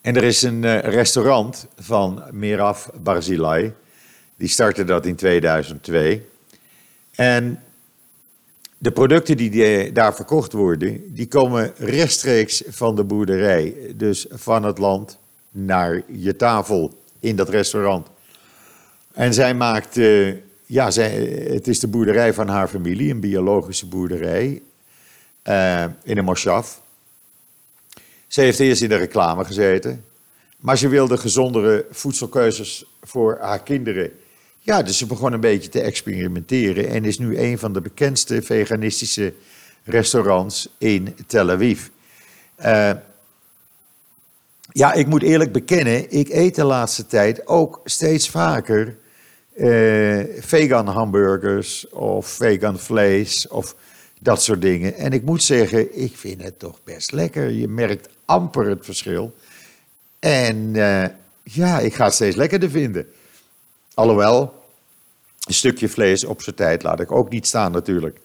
En 0.00 0.16
er 0.16 0.24
is 0.24 0.42
een 0.42 0.80
restaurant 0.80 1.66
van 1.76 2.22
Miraf 2.30 2.90
Barzilai, 3.02 3.72
die 4.36 4.48
startte 4.48 4.84
dat 4.84 5.06
in 5.06 5.16
2002. 5.16 6.26
En 7.14 7.62
de 8.78 8.90
producten 8.90 9.36
die 9.36 9.92
daar 9.92 10.14
verkocht 10.14 10.52
worden, 10.52 11.14
die 11.14 11.28
komen 11.28 11.72
rechtstreeks 11.76 12.62
van 12.68 12.96
de 12.96 13.04
boerderij. 13.04 13.74
Dus 13.94 14.26
van 14.30 14.64
het 14.64 14.78
land 14.78 15.18
naar 15.50 16.02
je 16.06 16.36
tafel 16.36 16.92
in 17.20 17.36
dat 17.36 17.48
restaurant. 17.48 18.06
En 19.12 19.34
zij 19.34 19.54
maakt, 19.54 19.94
ja, 20.66 20.90
zij, 20.90 21.10
het 21.50 21.68
is 21.68 21.80
de 21.80 21.88
boerderij 21.88 22.34
van 22.34 22.48
haar 22.48 22.68
familie, 22.68 23.10
een 23.10 23.20
biologische 23.20 23.86
boerderij 23.86 24.62
uh, 25.44 25.84
in 26.02 26.18
een 26.18 26.24
moshav. 26.24 26.68
Ze 28.26 28.40
heeft 28.40 28.60
eerst 28.60 28.82
in 28.82 28.88
de 28.88 28.96
reclame 28.96 29.44
gezeten, 29.44 30.04
maar 30.56 30.78
ze 30.78 30.88
wilde 30.88 31.18
gezondere 31.18 31.86
voedselkeuzes 31.90 32.84
voor 33.02 33.38
haar 33.40 33.62
kinderen. 33.62 34.12
Ja, 34.60 34.82
dus 34.82 34.98
ze 34.98 35.06
begon 35.06 35.32
een 35.32 35.40
beetje 35.40 35.68
te 35.68 35.80
experimenteren 35.80 36.88
en 36.88 37.04
is 37.04 37.18
nu 37.18 37.38
een 37.38 37.58
van 37.58 37.72
de 37.72 37.80
bekendste 37.80 38.42
veganistische 38.42 39.34
restaurants 39.84 40.68
in 40.78 41.16
Tel 41.26 41.50
Aviv. 41.50 41.86
Uh, 42.60 42.90
ja, 44.72 44.92
ik 44.92 45.06
moet 45.06 45.22
eerlijk 45.22 45.52
bekennen, 45.52 46.10
ik 46.10 46.28
eet 46.28 46.54
de 46.54 46.64
laatste 46.64 47.06
tijd 47.06 47.46
ook 47.46 47.80
steeds 47.84 48.30
vaker 48.30 48.96
uh, 49.56 50.24
vegan 50.38 50.86
hamburgers 50.86 51.88
of 51.88 52.26
vegan 52.26 52.78
vlees 52.78 53.48
of 53.48 53.74
dat 54.20 54.42
soort 54.42 54.62
dingen. 54.62 54.94
En 54.94 55.12
ik 55.12 55.22
moet 55.22 55.42
zeggen, 55.42 56.02
ik 56.02 56.16
vind 56.16 56.42
het 56.42 56.58
toch 56.58 56.78
best 56.84 57.12
lekker. 57.12 57.50
Je 57.50 57.68
merkt 57.68 58.08
amper 58.24 58.68
het 58.68 58.84
verschil. 58.84 59.34
En 60.18 60.56
uh, 60.56 61.04
ja, 61.42 61.78
ik 61.78 61.94
ga 61.94 62.04
het 62.04 62.14
steeds 62.14 62.36
lekkerder 62.36 62.70
vinden. 62.70 63.06
Alhoewel, 63.94 64.52
een 65.46 65.54
stukje 65.54 65.88
vlees 65.88 66.24
op 66.24 66.42
zijn 66.42 66.56
tijd 66.56 66.82
laat 66.82 67.00
ik 67.00 67.12
ook 67.12 67.30
niet 67.30 67.46
staan 67.46 67.72
natuurlijk. 67.72 68.18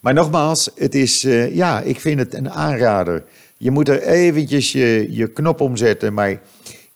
Maar 0.00 0.14
nogmaals, 0.14 0.70
het 0.74 0.94
is, 0.94 1.24
uh, 1.24 1.54
ja, 1.54 1.80
ik 1.80 2.00
vind 2.00 2.18
het 2.18 2.34
een 2.34 2.50
aanrader. 2.50 3.24
Je 3.56 3.70
moet 3.70 3.88
er 3.88 4.02
eventjes 4.02 4.72
je, 4.72 5.06
je 5.10 5.32
knop 5.32 5.60
omzetten, 5.60 6.14
maar 6.14 6.40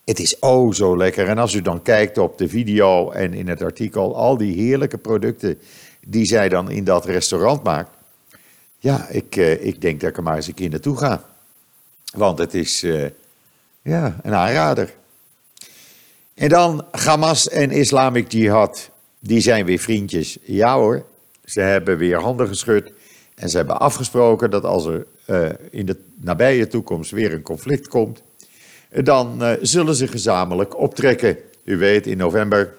het 0.05 0.19
is 0.19 0.39
oh 0.39 0.73
zo 0.73 0.97
lekker. 0.97 1.27
En 1.27 1.37
als 1.37 1.53
u 1.53 1.61
dan 1.61 1.81
kijkt 1.81 2.17
op 2.17 2.37
de 2.37 2.49
video 2.49 3.11
en 3.11 3.33
in 3.33 3.47
het 3.47 3.61
artikel, 3.61 4.15
al 4.15 4.37
die 4.37 4.55
heerlijke 4.55 4.97
producten 4.97 5.59
die 6.07 6.25
zij 6.25 6.49
dan 6.49 6.71
in 6.71 6.83
dat 6.83 7.05
restaurant 7.05 7.63
maakt. 7.63 7.89
Ja, 8.83 9.07
ik, 9.07 9.35
uh, 9.35 9.65
ik 9.65 9.81
denk 9.81 10.01
dat 10.01 10.09
ik 10.09 10.17
er 10.17 10.23
maar 10.23 10.35
eens 10.35 10.47
een 10.47 10.53
keer 10.53 10.69
naartoe 10.69 10.97
ga. 10.97 11.25
Want 12.13 12.37
het 12.37 12.53
is 12.53 12.83
uh, 12.83 13.05
ja, 13.81 14.19
een 14.23 14.33
aanrader. 14.33 14.93
En 16.33 16.49
dan 16.49 16.85
Hamas 16.91 17.49
en 17.49 17.71
Islamic 17.71 18.31
Jihad. 18.31 18.89
Die 19.19 19.41
zijn 19.41 19.65
weer 19.65 19.79
vriendjes. 19.79 20.37
Ja 20.41 20.75
hoor, 20.75 21.05
ze 21.45 21.59
hebben 21.59 21.97
weer 21.97 22.19
handen 22.19 22.47
geschud. 22.47 22.91
En 23.35 23.49
ze 23.49 23.57
hebben 23.57 23.79
afgesproken 23.79 24.49
dat 24.49 24.63
als 24.63 24.85
er 24.85 25.05
uh, 25.27 25.49
in 25.69 25.85
de 25.85 25.99
nabije 26.15 26.67
toekomst 26.67 27.11
weer 27.11 27.33
een 27.33 27.41
conflict 27.41 27.87
komt, 27.87 28.21
dan 28.89 29.57
zullen 29.61 29.95
ze 29.95 30.07
gezamenlijk 30.07 30.77
optrekken. 30.77 31.37
U 31.63 31.77
weet, 31.77 32.07
in 32.07 32.17
november, 32.17 32.73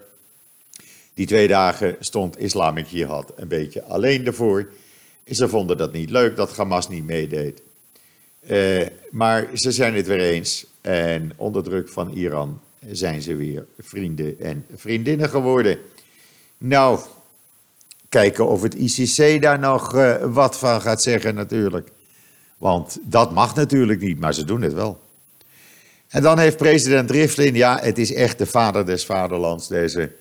die 1.15 1.27
twee 1.27 1.49
dagen, 1.49 1.97
stond 2.01 2.39
Islamic 2.39 2.87
Jihad 2.87 3.33
een 3.37 3.49
beetje 3.49 3.83
alleen 3.83 4.27
ervoor. 4.27 4.69
Ze 5.31 5.49
vonden 5.49 5.77
dat 5.77 5.93
niet 5.93 6.11
leuk 6.11 6.37
dat 6.37 6.57
Hamas 6.57 6.89
niet 6.89 7.05
meedeed. 7.05 7.63
Uh, 8.51 8.87
maar 9.11 9.49
ze 9.55 9.73
zijn 9.73 9.95
het 9.95 10.07
weer 10.07 10.21
eens. 10.21 10.67
En 10.81 11.33
onder 11.37 11.63
druk 11.63 11.89
van 11.89 12.11
Iran 12.11 12.61
zijn 12.91 13.23
ze 13.23 13.37
weer 13.37 13.67
vrienden 13.79 14.41
en 14.41 14.67
vriendinnen 14.75 15.29
geworden. 15.29 15.79
Nou, 16.59 17.01
kijken 18.09 18.49
of 18.49 18.63
het 18.63 18.75
ICC 18.75 19.43
daar 19.43 19.59
nog 19.59 19.95
uh, 19.95 20.15
wat 20.23 20.59
van 20.59 20.81
gaat 20.81 21.03
zeggen 21.03 21.35
natuurlijk. 21.35 21.91
Want 22.59 22.99
dat 23.03 23.33
mag 23.33 23.55
natuurlijk 23.55 24.01
niet, 24.01 24.21
maar 24.21 24.35
ze 24.35 24.45
doen 24.45 24.63
het 24.63 24.73
wel. 24.73 25.01
En 26.09 26.23
dan 26.23 26.39
heeft 26.39 26.57
president 26.57 27.11
Rivlin, 27.11 27.55
ja, 27.55 27.79
het 27.83 27.99
is 27.99 28.13
echt 28.13 28.39
de 28.39 28.47
vader 28.47 28.87
des 28.87 29.05
vaderlands, 29.05 29.69
deze 29.69 30.13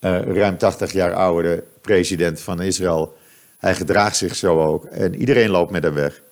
uh, 0.00 0.20
ruim 0.20 0.58
80 0.58 0.92
jaar 0.92 1.14
oude 1.14 1.64
president 1.80 2.40
van 2.40 2.62
Israël. 2.62 3.16
Hij 3.58 3.74
gedraagt 3.74 4.16
zich 4.16 4.36
zo 4.36 4.60
ook 4.60 4.84
en 4.84 5.14
iedereen 5.14 5.50
loopt 5.50 5.70
met 5.70 5.82
hem 5.82 5.94
weg. 5.94 6.22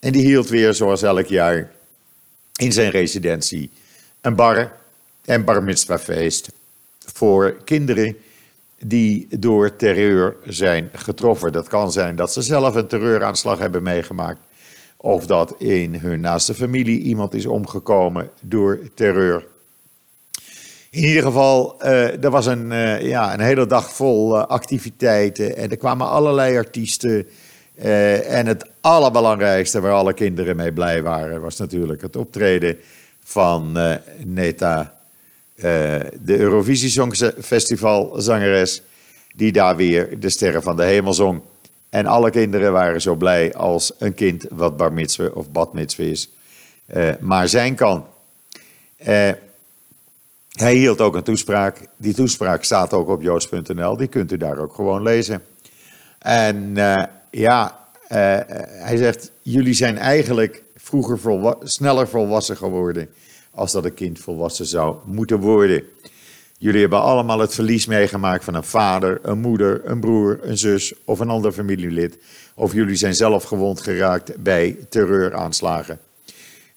En 0.00 0.12
die 0.12 0.26
hield 0.26 0.48
weer, 0.48 0.74
zoals 0.74 1.02
elk 1.02 1.26
jaar, 1.26 1.70
in 2.56 2.72
zijn 2.72 2.90
residentie 2.90 3.70
een 4.20 4.34
bar 4.34 4.72
en 5.24 5.44
bar 5.44 5.76
feest 5.98 6.52
voor 6.98 7.56
kinderen 7.64 8.16
die 8.78 9.26
door 9.38 9.76
terreur 9.76 10.36
zijn 10.44 10.90
getroffen. 10.92 11.52
Dat 11.52 11.68
kan 11.68 11.92
zijn 11.92 12.16
dat 12.16 12.32
ze 12.32 12.42
zelf 12.42 12.74
een 12.74 12.86
terreuraanslag 12.86 13.58
hebben 13.58 13.82
meegemaakt. 13.82 14.40
Of 14.96 15.26
dat 15.26 15.54
in 15.58 15.94
hun 15.94 16.20
naaste 16.20 16.54
familie 16.54 17.00
iemand 17.00 17.34
is 17.34 17.46
omgekomen 17.46 18.30
door 18.40 18.80
terreur. 18.94 19.46
In 20.94 21.04
ieder 21.04 21.22
geval, 21.22 21.76
uh, 21.82 22.24
er 22.24 22.30
was 22.30 22.46
een, 22.46 22.70
uh, 22.70 23.00
ja, 23.00 23.34
een 23.34 23.40
hele 23.40 23.66
dag 23.66 23.92
vol 23.92 24.36
uh, 24.36 24.46
activiteiten. 24.46 25.56
En 25.56 25.70
er 25.70 25.76
kwamen 25.76 26.08
allerlei 26.08 26.56
artiesten. 26.56 27.26
en 28.28 28.46
het 28.46 28.66
allerbelangrijkste, 28.80 29.80
waar 29.80 29.92
alle 29.92 30.12
kinderen 30.12 30.56
mee 30.56 30.72
blij 30.72 31.02
waren, 31.02 31.40
was 31.40 31.56
natuurlijk 31.56 32.02
het 32.02 32.16
optreden 32.16 32.76
van 33.24 33.78
Neta, 34.24 34.94
de 35.54 36.36
Eurovisie 36.38 36.90
Songfestival 36.90 38.14
zangeres, 38.16 38.82
die 39.34 39.52
daar 39.52 39.76
weer 39.76 40.20
de 40.20 40.30
Sterren 40.30 40.62
van 40.62 40.76
de 40.76 40.84
Hemel 40.84 41.14
zong. 41.14 41.40
En 41.90 42.06
alle 42.06 42.30
kinderen 42.30 42.72
waren 42.72 43.00
zo 43.00 43.14
blij 43.14 43.54
als 43.54 43.92
een 43.98 44.14
kind 44.14 44.46
wat 44.50 44.76
bar 44.76 44.92
of 45.32 45.50
bad 45.50 45.72
mitzwe 45.72 46.10
is, 46.10 46.30
maar 47.20 47.48
zijn 47.48 47.74
kan. 47.74 48.06
Hij 50.54 50.74
hield 50.74 51.00
ook 51.00 51.14
een 51.14 51.22
toespraak. 51.22 51.86
Die 51.96 52.14
toespraak 52.14 52.64
staat 52.64 52.92
ook 52.92 53.08
op 53.08 53.22
joods.nl. 53.22 53.96
Die 53.96 54.08
kunt 54.08 54.32
u 54.32 54.36
daar 54.36 54.58
ook 54.58 54.74
gewoon 54.74 55.02
lezen. 55.02 55.42
En 56.18 56.76
uh, 56.76 57.02
ja, 57.30 57.78
hij 58.08 58.96
zegt: 58.96 59.30
Jullie 59.42 59.74
zijn 59.74 59.98
eigenlijk 59.98 60.62
vroeger 60.76 61.18
sneller 61.62 62.08
volwassen 62.08 62.56
geworden. 62.56 63.08
als 63.50 63.72
dat 63.72 63.84
een 63.84 63.94
kind 63.94 64.18
volwassen 64.18 64.66
zou 64.66 64.96
moeten 65.04 65.40
worden. 65.40 65.82
Jullie 66.58 66.80
hebben 66.80 67.00
allemaal 67.00 67.38
het 67.38 67.54
verlies 67.54 67.86
meegemaakt 67.86 68.44
van 68.44 68.54
een 68.54 68.64
vader, 68.64 69.18
een 69.22 69.38
moeder, 69.38 69.80
een 69.84 70.00
broer, 70.00 70.38
een 70.42 70.58
zus 70.58 70.94
of 71.04 71.20
een 71.20 71.28
ander 71.28 71.52
familielid. 71.52 72.18
Of 72.54 72.72
jullie 72.72 72.96
zijn 72.96 73.14
zelf 73.14 73.44
gewond 73.44 73.80
geraakt 73.80 74.42
bij 74.42 74.76
terreuraanslagen. 74.88 75.98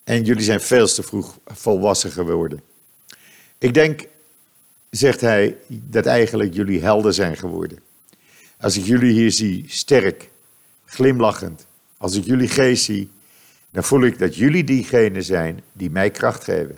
En 0.03 0.23
jullie 0.23 0.43
zijn 0.43 0.61
veel 0.61 0.87
te 0.87 1.03
vroeg 1.03 1.37
volwassen 1.45 2.11
geworden. 2.11 2.61
Ik 3.57 3.73
denk, 3.73 4.07
zegt 4.89 5.21
hij, 5.21 5.57
dat 5.67 6.05
eigenlijk 6.05 6.53
jullie 6.53 6.81
helden 6.81 7.13
zijn 7.13 7.37
geworden. 7.37 7.79
Als 8.59 8.77
ik 8.77 8.85
jullie 8.85 9.13
hier 9.13 9.31
zie, 9.31 9.65
sterk, 9.67 10.29
glimlachend, 10.85 11.65
als 11.97 12.15
ik 12.15 12.25
jullie 12.25 12.47
geest 12.47 12.83
zie, 12.83 13.09
dan 13.71 13.83
voel 13.83 14.03
ik 14.03 14.19
dat 14.19 14.35
jullie 14.35 14.63
diegenen 14.63 15.23
zijn 15.23 15.61
die 15.73 15.89
mij 15.89 16.11
kracht 16.11 16.43
geven. 16.43 16.77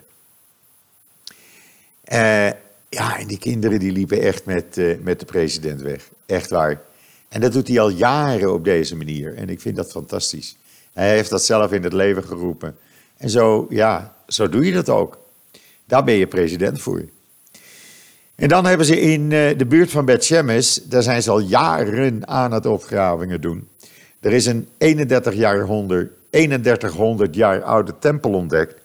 Uh, 2.12 2.50
ja, 2.88 3.18
en 3.18 3.26
die 3.26 3.38
kinderen 3.38 3.78
die 3.78 3.92
liepen 3.92 4.20
echt 4.20 4.44
met, 4.44 4.78
uh, 4.78 4.98
met 5.00 5.20
de 5.20 5.26
president 5.26 5.80
weg. 5.80 6.08
Echt 6.26 6.50
waar. 6.50 6.80
En 7.28 7.40
dat 7.40 7.52
doet 7.52 7.68
hij 7.68 7.80
al 7.80 7.88
jaren 7.88 8.52
op 8.52 8.64
deze 8.64 8.96
manier. 8.96 9.34
En 9.34 9.48
ik 9.48 9.60
vind 9.60 9.76
dat 9.76 9.90
fantastisch. 9.90 10.56
Hij 10.92 11.10
heeft 11.10 11.30
dat 11.30 11.44
zelf 11.44 11.72
in 11.72 11.82
het 11.82 11.92
leven 11.92 12.24
geroepen. 12.24 12.76
En 13.16 13.30
zo, 13.30 13.66
ja, 13.68 14.16
zo 14.26 14.48
doe 14.48 14.64
je 14.64 14.72
dat 14.72 14.88
ook. 14.88 15.18
Daar 15.90 16.04
ben 16.04 16.14
je 16.14 16.26
president 16.26 16.80
voor. 16.80 17.04
En 18.34 18.48
dan 18.48 18.66
hebben 18.66 18.86
ze 18.86 19.00
in 19.00 19.30
uh, 19.30 19.58
de 19.58 19.66
buurt 19.66 19.90
van 19.90 20.04
Bet 20.04 20.28
daar 20.84 21.02
zijn 21.02 21.22
ze 21.22 21.30
al 21.30 21.40
jaren 21.40 22.28
aan 22.28 22.52
het 22.52 22.66
opgravingen 22.66 23.40
doen. 23.40 23.68
Er 24.20 24.32
is 24.32 24.46
een 24.46 24.68
31 24.78 25.34
jaar 25.34 25.60
100, 25.60 26.10
3100 26.30 27.34
jaar 27.34 27.62
oude 27.62 27.98
tempel 27.98 28.32
ontdekt. 28.32 28.80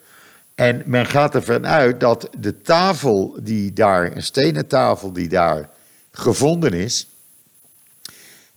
En 0.54 0.82
men 0.86 1.06
gaat 1.06 1.34
ervan 1.34 1.66
uit 1.66 2.00
dat 2.00 2.28
de 2.38 2.60
tafel 2.60 3.36
die 3.40 3.72
daar, 3.72 4.16
een 4.16 4.22
stenen 4.22 4.66
tafel 4.66 5.12
die 5.12 5.28
daar 5.28 5.68
gevonden 6.10 6.72
is, 6.72 7.08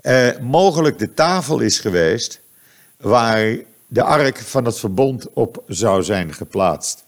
eh, 0.02 0.38
mogelijk 0.42 1.00
de 1.00 1.14
tafel 1.14 1.60
is 1.60 1.80
geweest 1.80 2.42
waar 2.98 3.58
de 3.88 4.04
ark 4.04 4.38
van 4.38 4.66
het 4.66 4.80
verbond 4.80 5.34
op 5.34 5.64
zou 5.68 6.04
zijn 6.04 6.34
geplaatst. 6.34 7.08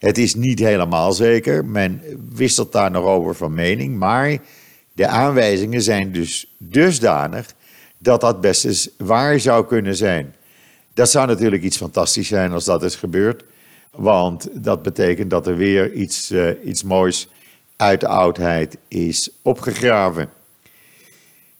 Het 0.00 0.18
is 0.18 0.34
niet 0.34 0.58
helemaal 0.58 1.12
zeker, 1.12 1.64
men 1.64 2.02
wisselt 2.32 2.72
daar 2.72 2.90
nog 2.90 3.04
over 3.04 3.34
van 3.34 3.54
mening, 3.54 3.98
maar 3.98 4.38
de 4.92 5.06
aanwijzingen 5.06 5.82
zijn 5.82 6.12
dus 6.12 6.54
dusdanig 6.58 7.54
dat 7.98 8.20
dat 8.20 8.40
best 8.40 8.64
eens 8.64 8.90
waar 8.98 9.40
zou 9.40 9.66
kunnen 9.66 9.96
zijn. 9.96 10.34
Dat 10.94 11.10
zou 11.10 11.26
natuurlijk 11.26 11.62
iets 11.62 11.76
fantastisch 11.76 12.28
zijn 12.28 12.52
als 12.52 12.64
dat 12.64 12.82
is 12.82 12.96
gebeurd. 12.96 13.44
Want 13.90 14.48
dat 14.64 14.82
betekent 14.82 15.30
dat 15.30 15.46
er 15.46 15.56
weer 15.56 15.92
iets, 15.92 16.30
uh, 16.30 16.50
iets 16.64 16.82
moois 16.82 17.28
uit 17.76 18.00
de 18.00 18.08
oudheid 18.08 18.76
is 18.88 19.30
opgegraven. 19.42 20.28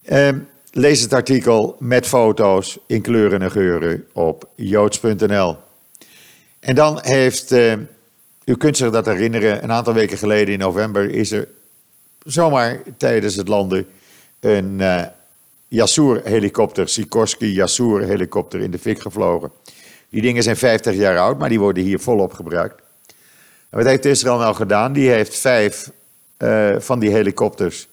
Uh, 0.05 0.29
lees 0.73 1.01
het 1.01 1.13
artikel 1.13 1.77
met 1.79 2.07
foto's 2.07 2.79
in 2.87 3.03
kleuren 3.03 3.43
en 3.43 3.51
geuren 3.51 4.05
op 4.13 4.49
joods.nl. 4.55 5.57
En 6.61 6.75
dan 6.75 6.99
heeft, 7.03 7.53
uh, 7.53 7.73
u 8.51 8.57
kunt 8.57 8.77
zich 8.77 8.91
dat 8.91 9.07
herinneren, 9.07 9.63
een 9.63 9.73
aantal 9.73 9.95
weken 9.95 10.19
geleden 10.19 10.55
in 10.55 10.59
november 10.59 11.11
is 11.11 11.31
er 11.31 11.49
zomaar 12.25 12.83
tijdens 12.97 13.37
het 13.37 13.49
landen 13.49 13.87
een 14.41 14.79
uh, 14.79 15.03
Yasour-helikopter, 15.69 16.89
Sikorsky 16.89 17.47
Yasour-helikopter 17.47 18.61
in 18.61 18.71
de 18.71 18.79
fik 18.79 19.01
gevlogen. 19.01 19.53
Die 20.09 20.23
dingen 20.23 20.43
zijn 20.43 20.57
50 20.57 20.95
jaar 20.95 21.19
oud, 21.19 21.39
maar 21.39 21.49
die 21.49 21.61
worden 21.61 21.83
hier 21.83 22.01
volop 22.01 22.33
gebruikt. 22.33 22.83
En 23.71 23.79
wat 23.79 23.87
heeft 23.87 24.05
Israël 24.05 24.39
nou 24.39 24.55
gedaan? 24.55 24.93
Die 24.93 25.11
heeft 25.11 25.39
vijf 25.39 25.91
uh, 26.39 26.77
van 26.79 26.99
die 26.99 27.11
helikopters 27.11 27.89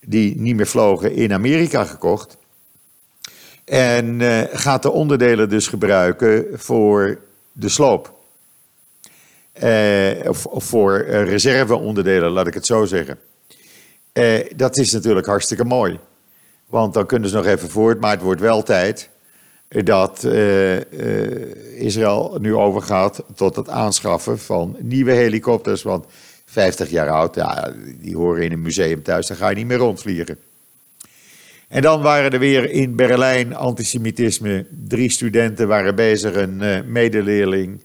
die 0.00 0.40
niet 0.40 0.56
meer 0.56 0.66
vlogen 0.66 1.14
in 1.14 1.32
Amerika 1.32 1.84
gekocht. 1.84 2.36
En 3.64 4.20
uh, 4.20 4.40
gaat 4.52 4.82
de 4.82 4.90
onderdelen 4.90 5.48
dus 5.48 5.68
gebruiken 5.68 6.46
voor 6.52 7.18
de 7.52 7.68
sloop. 7.68 8.20
Uh, 9.62 10.28
of, 10.28 10.46
voor 10.50 10.98
reserveonderdelen, 11.06 12.30
laat 12.30 12.46
ik 12.46 12.54
het 12.54 12.66
zo 12.66 12.84
zeggen. 12.84 13.18
dat 14.56 14.76
is 14.76 14.92
natuurlijk 14.92 15.26
hartstikke 15.26 15.64
mooi. 15.64 15.98
Want 16.66 16.94
dan 16.94 17.06
kunnen 17.06 17.28
ze 17.28 17.36
nog 17.36 17.46
even 17.46 17.70
voort, 17.70 18.00
maar 18.00 18.10
het 18.10 18.22
wordt 18.22 18.40
wel 18.40 18.62
tijd 18.62 19.08
dat 19.68 20.24
Israël 21.76 22.38
nu 22.40 22.54
overgaat 22.54 23.22
tot 23.34 23.56
het 23.56 23.68
aanschaffen 23.68 24.38
van 24.38 24.76
nieuwe 24.80 25.12
helikopters. 25.12 25.82
Want 25.82 26.06
50 26.44 26.90
jaar 26.90 27.10
oud, 27.10 27.34
ja, 27.34 27.72
die 28.00 28.16
horen 28.16 28.42
in 28.42 28.52
een 28.52 28.62
museum 28.62 29.02
thuis, 29.02 29.26
daar 29.26 29.36
ga 29.36 29.48
je 29.48 29.56
niet 29.56 29.66
meer 29.66 29.76
rondvliegen. 29.76 30.38
En 31.68 31.82
dan 31.82 32.02
waren 32.02 32.30
er 32.30 32.38
weer 32.38 32.70
in 32.70 32.96
Berlijn 32.96 33.54
antisemitisme. 33.54 34.66
Drie 34.88 35.10
studenten 35.10 35.68
waren 35.68 35.94
bezig 35.94 36.34
een 36.34 36.62
medeleerling, 36.92 37.80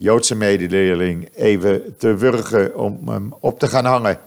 Joodse 0.00 0.34
medeleerling, 0.34 1.28
even 1.34 1.94
te 1.98 2.16
wurgen 2.16 2.76
om 2.76 3.08
hem 3.08 3.34
op 3.40 3.58
te 3.58 3.68
gaan 3.68 3.84
hangen. 3.84 4.18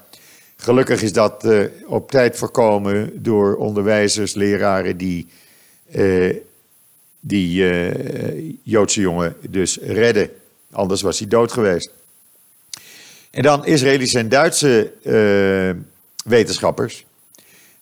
Gelukkig 0.55 1.01
is 1.01 1.13
dat 1.13 1.47
op 1.85 2.11
tijd 2.11 2.37
voorkomen 2.37 3.23
door 3.23 3.55
onderwijzers, 3.55 4.33
leraren 4.33 4.97
die 4.97 5.27
die 7.19 7.63
uh, 7.63 8.53
Joodse 8.63 9.01
jongen 9.01 9.35
dus 9.49 9.77
redden. 9.77 10.29
Anders 10.71 11.01
was 11.01 11.19
hij 11.19 11.27
dood 11.27 11.51
geweest. 11.51 11.89
En 13.31 13.43
dan 13.43 13.65
Israëlische 13.65 14.19
en 14.19 14.29
Duitse 14.29 14.91
wetenschappers. 16.25 17.05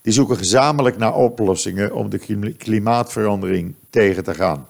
Die 0.02 0.14
zoeken 0.14 0.38
gezamenlijk 0.38 0.98
naar 0.98 1.16
oplossingen 1.16 1.94
om 1.94 2.10
de 2.10 2.54
klimaatverandering 2.58 3.74
tegen 3.90 4.24
te 4.24 4.34
gaan. 4.34 4.68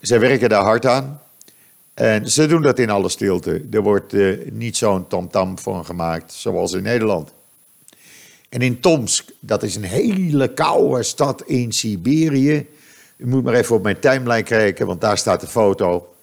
Zij 0.00 0.20
werken 0.20 0.48
daar 0.48 0.62
hard 0.62 0.86
aan. 0.86 1.20
En 2.00 2.30
ze 2.30 2.46
doen 2.46 2.62
dat 2.62 2.78
in 2.78 2.90
alle 2.90 3.08
stilte. 3.08 3.62
Er 3.70 3.82
wordt 3.82 4.14
niet 4.52 4.76
zo'n 4.76 5.06
tamtam 5.06 5.58
van 5.58 5.84
gemaakt 5.84 6.32
zoals 6.32 6.72
in 6.72 6.82
Nederland. 6.82 7.32
En 8.48 8.60
in 8.60 8.80
Tomsk, 8.80 9.30
dat 9.40 9.62
is 9.62 9.76
een 9.76 9.82
hele 9.82 10.54
koude 10.54 11.02
stad 11.02 11.42
in 11.42 11.72
Siberië 11.72 12.66
u 13.20 13.26
moet 13.26 13.44
maar 13.44 13.54
even 13.54 13.76
op 13.76 13.82
mijn 13.82 13.98
timeline 13.98 14.42
kijken, 14.42 14.86
want 14.86 15.00
daar 15.00 15.18
staat 15.18 15.40
de 15.40 15.46
foto. 15.46 16.14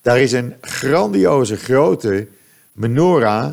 Daar 0.00 0.20
is 0.20 0.32
een 0.32 0.54
grandioze 0.60 1.56
grote 1.56 2.26
menorah 2.72 3.52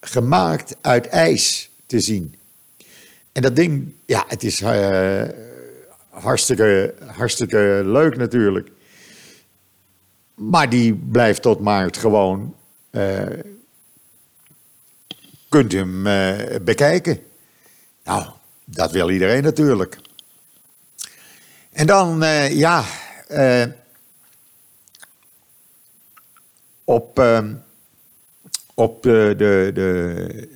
gemaakt 0.00 0.76
uit 0.80 1.06
ijs 1.06 1.70
te 1.86 2.00
zien. 2.00 2.34
En 3.32 3.42
dat 3.42 3.56
ding, 3.56 3.92
ja, 4.06 4.24
het 4.28 4.44
is 4.44 4.60
uh, 4.60 5.22
hartstikke, 6.08 6.94
hartstikke 7.06 7.82
leuk 7.84 8.16
natuurlijk. 8.16 8.68
Maar 10.40 10.68
die 10.68 10.94
blijft 10.94 11.42
tot 11.42 11.60
maart 11.60 11.96
gewoon. 11.96 12.54
Uh, 12.90 13.26
kunt 15.48 15.72
u 15.72 15.78
hem 15.78 16.06
uh, 16.06 16.56
bekijken. 16.62 17.18
Nou, 18.04 18.26
dat 18.64 18.92
wil 18.92 19.10
iedereen 19.10 19.42
natuurlijk. 19.42 19.98
En 21.70 21.86
dan, 21.86 22.22
uh, 22.22 22.52
ja, 22.58 22.84
op, 26.84 27.22
op 28.74 29.02
de, 29.02 29.34
de, 29.36 29.70
de 29.74 30.48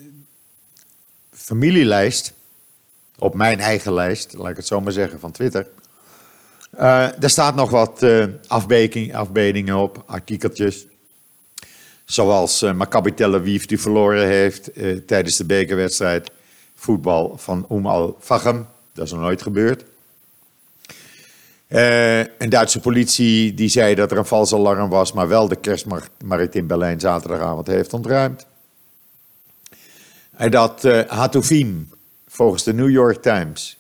familielijst, 1.30 2.32
op 3.18 3.34
mijn 3.34 3.60
eigen 3.60 3.92
lijst, 3.92 4.32
laat 4.32 4.50
ik 4.50 4.56
het 4.56 4.66
zo 4.66 4.80
maar 4.80 4.92
zeggen, 4.92 5.20
van 5.20 5.32
Twitter. 5.32 5.66
Uh, 6.74 6.80
daar 7.18 7.30
staat 7.30 7.54
nog 7.54 7.70
wat 7.70 8.02
uh, 8.02 8.26
afbedingen 9.12 9.76
op, 9.76 10.02
artikeltjes. 10.06 10.86
Zoals 12.04 12.62
uh, 12.62 12.72
Maccabi 12.72 13.14
Tel 13.14 13.34
Aviv 13.34 13.64
die 13.64 13.80
verloren 13.80 14.26
heeft 14.26 14.70
tijdens 15.06 15.36
de 15.36 15.44
bekerwedstrijd 15.44 16.30
voetbal 16.74 17.34
van 17.36 17.66
Oum 17.68 17.86
al-Fachem. 17.86 18.66
Dat 18.92 19.04
is 19.04 19.12
nog 19.12 19.20
nooit 19.20 19.42
gebeurd. 19.42 19.84
een 22.38 22.48
Duitse 22.48 22.80
politie 22.80 23.54
die 23.54 23.68
zei 23.68 23.94
dat 23.94 24.10
er 24.10 24.18
een 24.18 24.26
vals 24.26 24.54
alarm 24.54 24.88
was, 24.88 25.12
maar 25.12 25.28
wel 25.28 25.48
de 25.48 25.56
kerstmarkt 25.56 26.54
in 26.54 26.66
Berlijn 26.66 27.00
zaterdagavond 27.00 27.66
heeft 27.66 27.92
ontruimd. 27.92 28.46
En 30.36 30.50
dat 30.50 30.84
uh, 30.84 31.00
volgens 32.28 32.62
de 32.62 32.74
New 32.74 32.90
York 32.90 33.22
Times, 33.22 33.78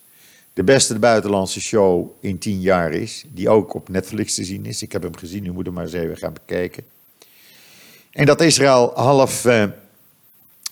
de 0.54 0.64
beste 0.64 0.98
buitenlandse 0.98 1.60
show 1.60 2.10
in 2.20 2.38
tien 2.38 2.60
jaar 2.60 2.92
is. 2.92 3.24
Die 3.28 3.48
ook 3.48 3.74
op 3.74 3.88
Netflix 3.88 4.34
te 4.34 4.44
zien 4.44 4.66
is. 4.66 4.82
Ik 4.82 4.92
heb 4.92 5.02
hem 5.02 5.16
gezien, 5.16 5.44
u 5.44 5.52
moet 5.52 5.64
hem 5.64 5.74
maar 5.74 5.84
eens 5.84 5.92
even 5.92 6.16
gaan 6.16 6.32
bekijken. 6.32 6.84
En 8.10 8.26
dat 8.26 8.40
Israël 8.40 8.92
half 8.94 9.44
uh, 9.44 9.64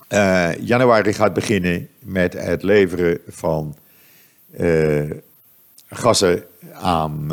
uh, 0.08 0.56
januari 0.58 1.12
gaat 1.12 1.34
beginnen 1.34 1.88
met 1.98 2.32
het 2.32 2.62
leveren 2.62 3.18
van 3.28 3.76
uh, 4.60 5.10
gassen 5.88 6.44
aan 6.72 7.28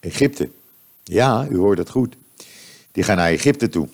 Egypte. 0.00 0.50
Ja, 1.04 1.46
u 1.50 1.56
hoort 1.56 1.78
het 1.78 1.90
goed. 1.90 2.16
Die 2.92 3.04
gaan 3.04 3.16
naar 3.16 3.30
Egypte 3.30 3.68
toe. 3.68 3.88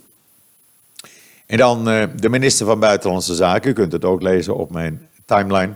En 1.46 1.58
dan 1.58 1.84
de 2.16 2.28
minister 2.28 2.66
van 2.66 2.80
Buitenlandse 2.80 3.34
Zaken, 3.34 3.70
u 3.70 3.72
kunt 3.72 3.92
het 3.92 4.04
ook 4.04 4.22
lezen 4.22 4.56
op 4.56 4.70
mijn 4.70 5.08
timeline. 5.24 5.74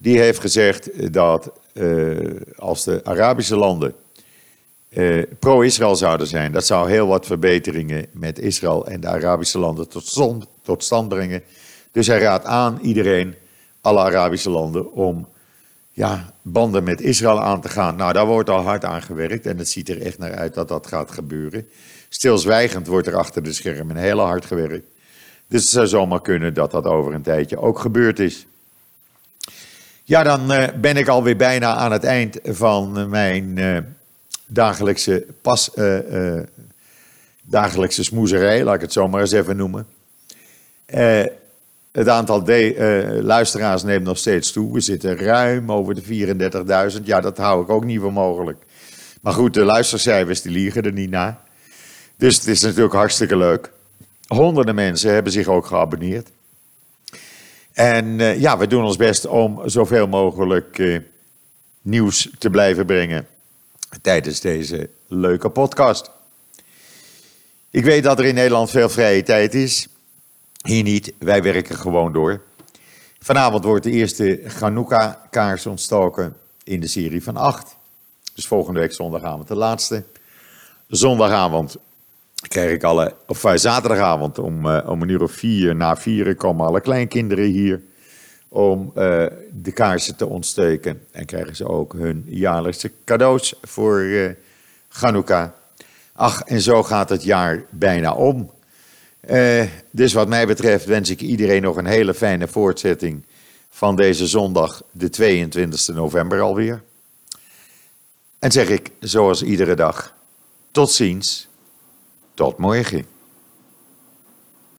Die 0.00 0.18
heeft 0.18 0.40
gezegd 0.40 1.12
dat 1.12 1.52
uh, 1.72 2.40
als 2.56 2.84
de 2.84 3.00
Arabische 3.04 3.56
landen 3.56 3.94
uh, 4.88 5.22
pro-Israël 5.38 5.96
zouden 5.96 6.26
zijn, 6.26 6.52
dat 6.52 6.66
zou 6.66 6.90
heel 6.90 7.06
wat 7.06 7.26
verbeteringen 7.26 8.06
met 8.12 8.38
Israël 8.38 8.86
en 8.86 9.00
de 9.00 9.08
Arabische 9.08 9.58
landen 9.58 9.88
tot 9.88 10.06
stand, 10.06 10.46
tot 10.62 10.84
stand 10.84 11.08
brengen. 11.08 11.42
Dus 11.92 12.06
hij 12.06 12.18
raadt 12.18 12.44
aan 12.44 12.78
iedereen, 12.82 13.34
alle 13.80 14.00
Arabische 14.00 14.50
landen, 14.50 14.92
om 14.92 15.28
ja, 15.92 16.32
banden 16.42 16.84
met 16.84 17.00
Israël 17.00 17.40
aan 17.40 17.60
te 17.60 17.68
gaan. 17.68 17.96
Nou, 17.96 18.12
daar 18.12 18.26
wordt 18.26 18.50
al 18.50 18.62
hard 18.62 18.84
aan 18.84 19.02
gewerkt 19.02 19.46
en 19.46 19.58
het 19.58 19.68
ziet 19.68 19.88
er 19.88 20.02
echt 20.02 20.18
naar 20.18 20.34
uit 20.34 20.54
dat 20.54 20.68
dat 20.68 20.86
gaat 20.86 21.10
gebeuren. 21.10 21.68
Stilzwijgend 22.08 22.86
wordt 22.86 23.06
er 23.06 23.16
achter 23.16 23.42
de 23.42 23.52
schermen 23.52 23.96
heel 23.96 24.18
hard 24.18 24.44
gewerkt. 24.44 24.86
Dus 25.48 25.60
het 25.60 25.70
zou 25.70 25.86
zomaar 25.86 26.20
kunnen 26.20 26.54
dat 26.54 26.70
dat 26.70 26.84
over 26.84 27.14
een 27.14 27.22
tijdje 27.22 27.58
ook 27.58 27.78
gebeurd 27.78 28.18
is. 28.18 28.46
Ja, 30.08 30.22
dan 30.22 30.52
uh, 30.52 30.64
ben 30.80 30.96
ik 30.96 31.08
alweer 31.08 31.36
bijna 31.36 31.74
aan 31.74 31.92
het 31.92 32.04
eind 32.04 32.38
van 32.44 33.08
mijn 33.08 33.56
uh, 33.56 33.78
dagelijkse, 34.46 35.26
pas, 35.42 35.70
dagelijkse 37.42 38.04
smoezerij, 38.04 38.64
laat 38.64 38.74
ik 38.74 38.80
het 38.80 38.92
zo 38.92 39.08
maar 39.08 39.20
eens 39.20 39.32
even 39.32 39.56
noemen. 39.56 39.86
het 41.92 42.08
aantal 42.08 42.42
luisteraars 43.22 43.82
neemt 43.82 44.04
nog 44.04 44.18
steeds 44.18 44.52
toe. 44.52 44.72
We 44.72 44.80
zitten 44.80 45.16
ruim 45.16 45.72
over 45.72 45.94
de 45.94 46.02
34.000. 46.98 47.02
Ja, 47.04 47.20
dat 47.20 47.38
hou 47.38 47.62
ik 47.62 47.70
ook 47.70 47.84
niet 47.84 48.00
voor 48.00 48.12
mogelijk. 48.12 48.62
Maar 49.20 49.32
goed, 49.32 49.54
de 49.54 49.64
luistercijfers 49.64 50.42
die 50.42 50.52
liegen 50.52 50.82
er 50.82 50.92
niet 50.92 51.10
naar. 51.10 51.38
Dus 52.16 52.36
het 52.36 52.46
is 52.46 52.60
natuurlijk 52.60 52.94
hartstikke 52.94 53.36
leuk. 53.36 53.70
Honderden 54.26 54.74
mensen 54.74 55.12
hebben 55.12 55.32
zich 55.32 55.46
ook 55.46 55.66
geabonneerd. 55.66 56.28
En 57.78 58.18
uh, 58.18 58.40
ja, 58.40 58.58
we 58.58 58.66
doen 58.66 58.84
ons 58.84 58.96
best 58.96 59.26
om 59.26 59.68
zoveel 59.68 60.06
mogelijk 60.06 60.78
uh, 60.78 60.98
nieuws 61.82 62.30
te 62.38 62.50
blijven 62.50 62.86
brengen 62.86 63.26
tijdens 64.02 64.40
deze 64.40 64.90
leuke 65.06 65.48
podcast. 65.48 66.10
Ik 67.70 67.84
weet 67.84 68.02
dat 68.02 68.18
er 68.18 68.24
in 68.24 68.34
Nederland 68.34 68.70
veel 68.70 68.88
vrije 68.88 69.22
tijd 69.22 69.54
is. 69.54 69.88
Hier 70.62 70.82
niet, 70.82 71.12
wij 71.18 71.42
werken 71.42 71.76
gewoon 71.76 72.12
door. 72.12 72.42
Vanavond 73.18 73.64
wordt 73.64 73.84
de 73.84 73.90
eerste 73.90 74.40
Chanukka-kaars 74.46 75.66
ontstoken 75.66 76.36
in 76.64 76.80
de 76.80 76.88
serie 76.88 77.22
van 77.22 77.36
acht. 77.36 77.76
Dus 78.34 78.46
volgende 78.46 78.80
week 78.80 78.92
zondagavond 78.92 79.48
de 79.48 79.56
laatste. 79.56 80.04
Zondagavond 80.88 81.76
krijg 82.48 82.70
ik 82.70 82.82
alle, 82.82 83.14
of 83.26 83.44
uh, 83.44 83.52
zaterdagavond 83.54 84.38
om, 84.38 84.66
uh, 84.66 84.78
om 84.86 85.02
een 85.02 85.08
uur 85.08 85.22
of 85.22 85.32
vier 85.32 85.76
na 85.76 85.96
vieren 85.96 86.36
komen 86.36 86.66
alle 86.66 86.80
kleinkinderen 86.80 87.44
hier 87.44 87.80
om 88.48 88.92
uh, 88.96 89.26
de 89.52 89.72
kaarsen 89.72 90.16
te 90.16 90.26
ontsteken. 90.26 91.02
En 91.10 91.24
krijgen 91.24 91.56
ze 91.56 91.68
ook 91.68 91.92
hun 91.92 92.24
jaarlijkse 92.26 92.90
cadeaus 93.04 93.54
voor 93.62 94.00
uh, 94.00 94.30
Chanukka. 94.88 95.54
Ach, 96.12 96.40
en 96.40 96.60
zo 96.60 96.82
gaat 96.82 97.08
het 97.08 97.22
jaar 97.22 97.64
bijna 97.70 98.12
om. 98.14 98.50
Dus 99.90 100.12
wat 100.12 100.28
mij 100.28 100.46
betreft 100.46 100.84
wens 100.84 101.10
ik 101.10 101.20
iedereen 101.20 101.62
nog 101.62 101.76
een 101.76 101.86
hele 101.86 102.14
fijne 102.14 102.48
voortzetting 102.48 103.24
van 103.70 103.96
deze 103.96 104.26
zondag, 104.26 104.82
de 104.90 105.10
22 105.10 105.88
november 105.88 106.40
alweer. 106.40 106.82
En 108.38 108.52
zeg 108.52 108.68
ik, 108.68 108.90
zoals 109.00 109.42
iedere 109.42 109.74
dag, 109.74 110.14
tot 110.70 110.90
ziens. 110.90 111.47
Tot 112.38 112.58
morgen. 112.58 113.17